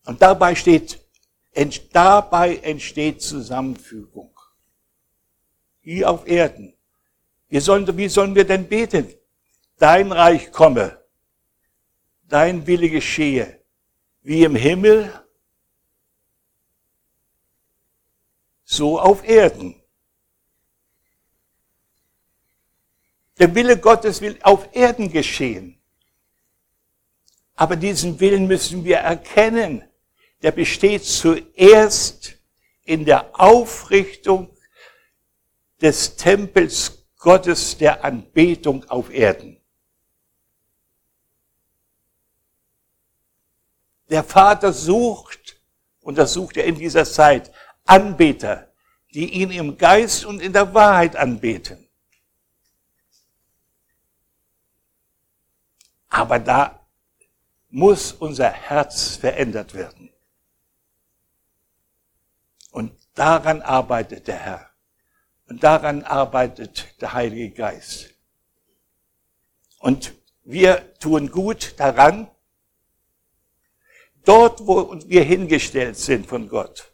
Und 0.06 0.22
dabei 0.22 0.54
steht, 0.54 1.05
dabei 1.94 2.56
entsteht 2.56 3.22
Zusammenfügung. 3.22 4.30
Hier 5.80 6.10
auf 6.10 6.26
Erden. 6.26 6.74
Wie 7.48 7.60
sollen, 7.60 7.96
wie 7.96 8.08
sollen 8.08 8.34
wir 8.34 8.44
denn 8.44 8.68
beten? 8.68 9.14
Dein 9.78 10.12
Reich 10.12 10.52
komme, 10.52 11.00
dein 12.24 12.66
Wille 12.66 12.90
geschehe, 12.90 13.62
wie 14.22 14.44
im 14.44 14.56
Himmel, 14.56 15.12
so 18.64 19.00
auf 19.00 19.26
Erden. 19.26 19.80
Der 23.38 23.54
Wille 23.54 23.78
Gottes 23.78 24.20
will 24.20 24.38
auf 24.42 24.74
Erden 24.74 25.10
geschehen. 25.10 25.78
Aber 27.54 27.76
diesen 27.76 28.18
Willen 28.20 28.46
müssen 28.46 28.84
wir 28.84 28.98
erkennen. 28.98 29.84
Der 30.46 30.52
besteht 30.52 31.04
zuerst 31.04 32.38
in 32.84 33.04
der 33.04 33.40
Aufrichtung 33.40 34.56
des 35.82 36.14
Tempels 36.14 37.04
Gottes 37.18 37.76
der 37.76 38.04
Anbetung 38.04 38.88
auf 38.88 39.10
Erden. 39.10 39.60
Der 44.08 44.22
Vater 44.22 44.72
sucht, 44.72 45.60
und 45.98 46.16
das 46.16 46.34
sucht 46.34 46.58
er 46.58 46.64
in 46.66 46.76
dieser 46.76 47.04
Zeit, 47.04 47.50
Anbeter, 47.84 48.72
die 49.14 49.28
ihn 49.28 49.50
im 49.50 49.76
Geist 49.76 50.24
und 50.24 50.40
in 50.40 50.52
der 50.52 50.72
Wahrheit 50.72 51.16
anbeten. 51.16 51.88
Aber 56.08 56.38
da 56.38 56.86
muss 57.68 58.12
unser 58.12 58.52
Herz 58.52 59.16
verändert 59.16 59.74
werden. 59.74 60.12
Und 62.76 62.92
daran 63.16 63.62
arbeitet 63.62 64.28
der 64.28 64.38
Herr. 64.38 64.70
Und 65.48 65.64
daran 65.64 66.04
arbeitet 66.04 67.00
der 67.00 67.12
Heilige 67.12 67.50
Geist. 67.50 68.14
Und 69.78 70.14
wir 70.44 70.94
tun 70.98 71.30
gut 71.30 71.74
daran, 71.78 72.30
dort, 74.24 74.66
wo 74.66 74.98
wir 75.06 75.22
hingestellt 75.22 75.96
sind 75.96 76.26
von 76.26 76.48
Gott, 76.48 76.92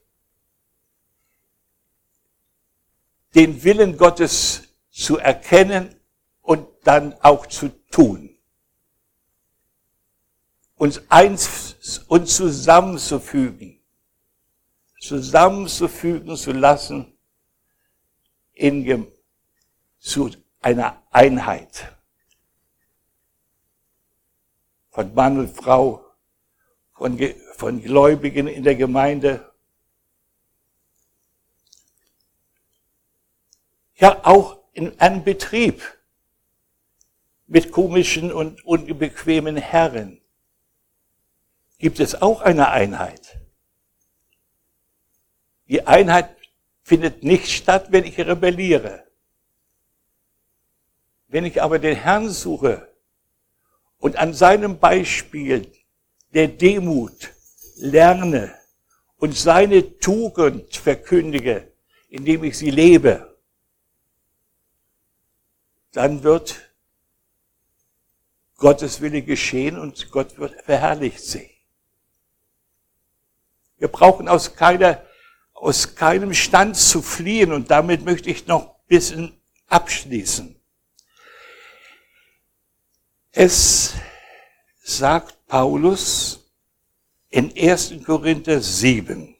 den 3.34 3.62
Willen 3.64 3.96
Gottes 3.96 4.64
zu 4.90 5.18
erkennen 5.18 5.94
und 6.42 6.68
dann 6.84 7.14
auch 7.20 7.46
zu 7.46 7.68
tun. 7.90 8.36
Uns 10.76 11.00
eins 11.08 12.04
und 12.08 12.28
zusammenzufügen, 12.28 13.81
zusammenzufügen 15.02 16.36
zu 16.36 16.52
lassen 16.52 17.18
in, 18.52 19.08
zu 19.98 20.30
einer 20.60 21.02
Einheit 21.10 21.92
von 24.90 25.12
Mann 25.12 25.40
und 25.40 25.56
Frau, 25.56 26.04
von, 26.92 27.18
von 27.56 27.82
Gläubigen 27.82 28.46
in 28.46 28.62
der 28.62 28.76
Gemeinde. 28.76 29.52
Ja, 33.96 34.24
auch 34.24 34.62
in 34.72 35.00
einem 35.00 35.24
Betrieb 35.24 35.82
mit 37.48 37.72
komischen 37.72 38.32
und 38.32 38.64
unbequemen 38.64 39.56
Herren 39.56 40.20
gibt 41.78 41.98
es 41.98 42.22
auch 42.22 42.40
eine 42.40 42.68
Einheit. 42.68 43.41
Die 45.68 45.86
Einheit 45.86 46.36
findet 46.82 47.22
nicht 47.22 47.50
statt, 47.50 47.86
wenn 47.90 48.04
ich 48.04 48.18
rebelliere. 48.18 49.06
Wenn 51.28 51.44
ich 51.44 51.62
aber 51.62 51.78
den 51.78 51.96
Herrn 51.96 52.28
suche 52.28 52.92
und 53.98 54.16
an 54.16 54.34
seinem 54.34 54.78
Beispiel 54.78 55.72
der 56.34 56.48
Demut 56.48 57.32
lerne 57.76 58.54
und 59.16 59.36
seine 59.36 59.98
Tugend 59.98 60.76
verkündige, 60.76 61.72
indem 62.08 62.44
ich 62.44 62.58
sie 62.58 62.70
lebe, 62.70 63.38
dann 65.92 66.22
wird 66.22 66.72
Gottes 68.56 69.00
Wille 69.00 69.22
geschehen 69.22 69.78
und 69.78 70.10
Gott 70.10 70.38
wird 70.38 70.62
verherrlicht 70.62 71.20
sehen. 71.20 71.50
Wir 73.78 73.88
brauchen 73.88 74.28
aus, 74.28 74.54
keiner, 74.54 75.02
aus 75.62 75.94
keinem 75.94 76.34
Stand 76.34 76.76
zu 76.76 77.02
fliehen 77.02 77.52
und 77.52 77.70
damit 77.70 78.04
möchte 78.04 78.28
ich 78.28 78.48
noch 78.48 78.66
ein 78.66 78.86
bisschen 78.88 79.40
abschließen. 79.68 80.56
Es 83.30 83.94
sagt 84.82 85.46
Paulus 85.46 86.50
in 87.30 87.56
1. 87.56 87.94
Korinther 88.04 88.60
7. 88.60 89.36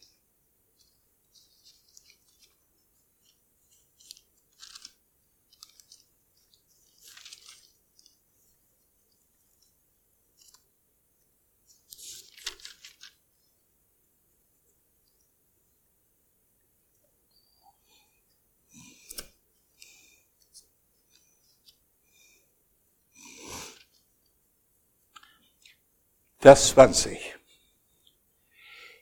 Vers 26.43 26.71
20. 26.71 27.21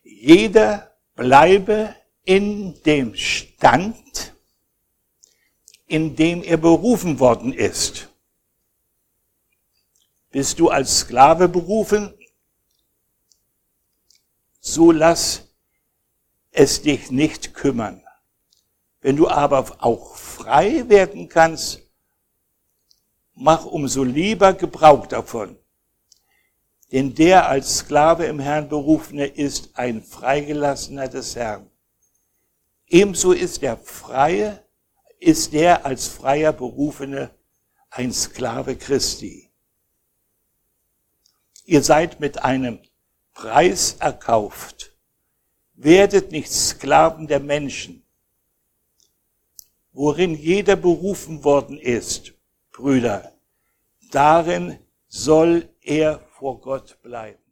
Jeder 0.03 0.95
bleibe 1.15 1.97
in 2.23 2.83
dem 2.83 3.15
Stand, 3.15 4.35
in 5.87 6.17
dem 6.17 6.43
er 6.43 6.59
berufen 6.59 7.19
worden 7.19 7.55
ist. 7.55 8.11
Bist 10.31 10.59
du 10.59 10.69
als 10.69 10.99
Sklave 10.99 11.49
berufen? 11.49 12.13
So 14.61 14.93
lass 14.93 15.49
es 16.51 16.83
dich 16.83 17.11
nicht 17.11 17.55
kümmern. 17.55 18.05
Wenn 19.01 19.17
du 19.17 19.29
aber 19.29 19.83
auch 19.83 20.15
frei 20.17 20.91
werden 20.91 21.31
kannst, 21.31 21.81
mach 23.33 23.65
umso 23.65 24.05
lieber 24.05 24.53
Gebrauch 24.53 25.07
davon. 25.07 25.60
Denn 26.93 27.15
der 27.15 27.49
als 27.49 27.79
Sklave 27.79 28.25
im 28.27 28.41
Herrn 28.41 28.69
berufene 28.69 29.27
ist 29.27 29.71
ein 29.75 30.03
Freigelassener 30.03 31.09
des 31.09 31.37
Herrn. 31.37 31.71
Ebenso 32.89 33.33
ist 33.33 33.63
der 33.63 33.77
Freie, 33.77 34.65
ist 35.21 35.53
der 35.53 35.87
als 35.87 36.09
Freier 36.09 36.53
berufene 36.53 37.31
ein 37.91 38.13
Sklave 38.13 38.77
Christi. 38.77 39.51
Ihr 41.65 41.83
seid 41.83 42.19
mit 42.19 42.43
einem 42.43 42.81
Preis 43.33 43.97
erkauft. 44.01 44.93
Werdet 45.75 46.33
nicht 46.33 46.51
Sklaven 46.51 47.27
der 47.27 47.41
Menschen, 47.41 48.05
worin 49.93 50.35
jeder 50.35 50.77
berufen 50.77 51.45
worden 51.45 51.79
ist, 51.79 52.35
Brüder. 52.73 53.33
Darin 54.11 54.79
soll 55.09 55.69
er 55.81 56.21
vor 56.41 56.59
Gott 56.59 57.03
bleiben. 57.03 57.50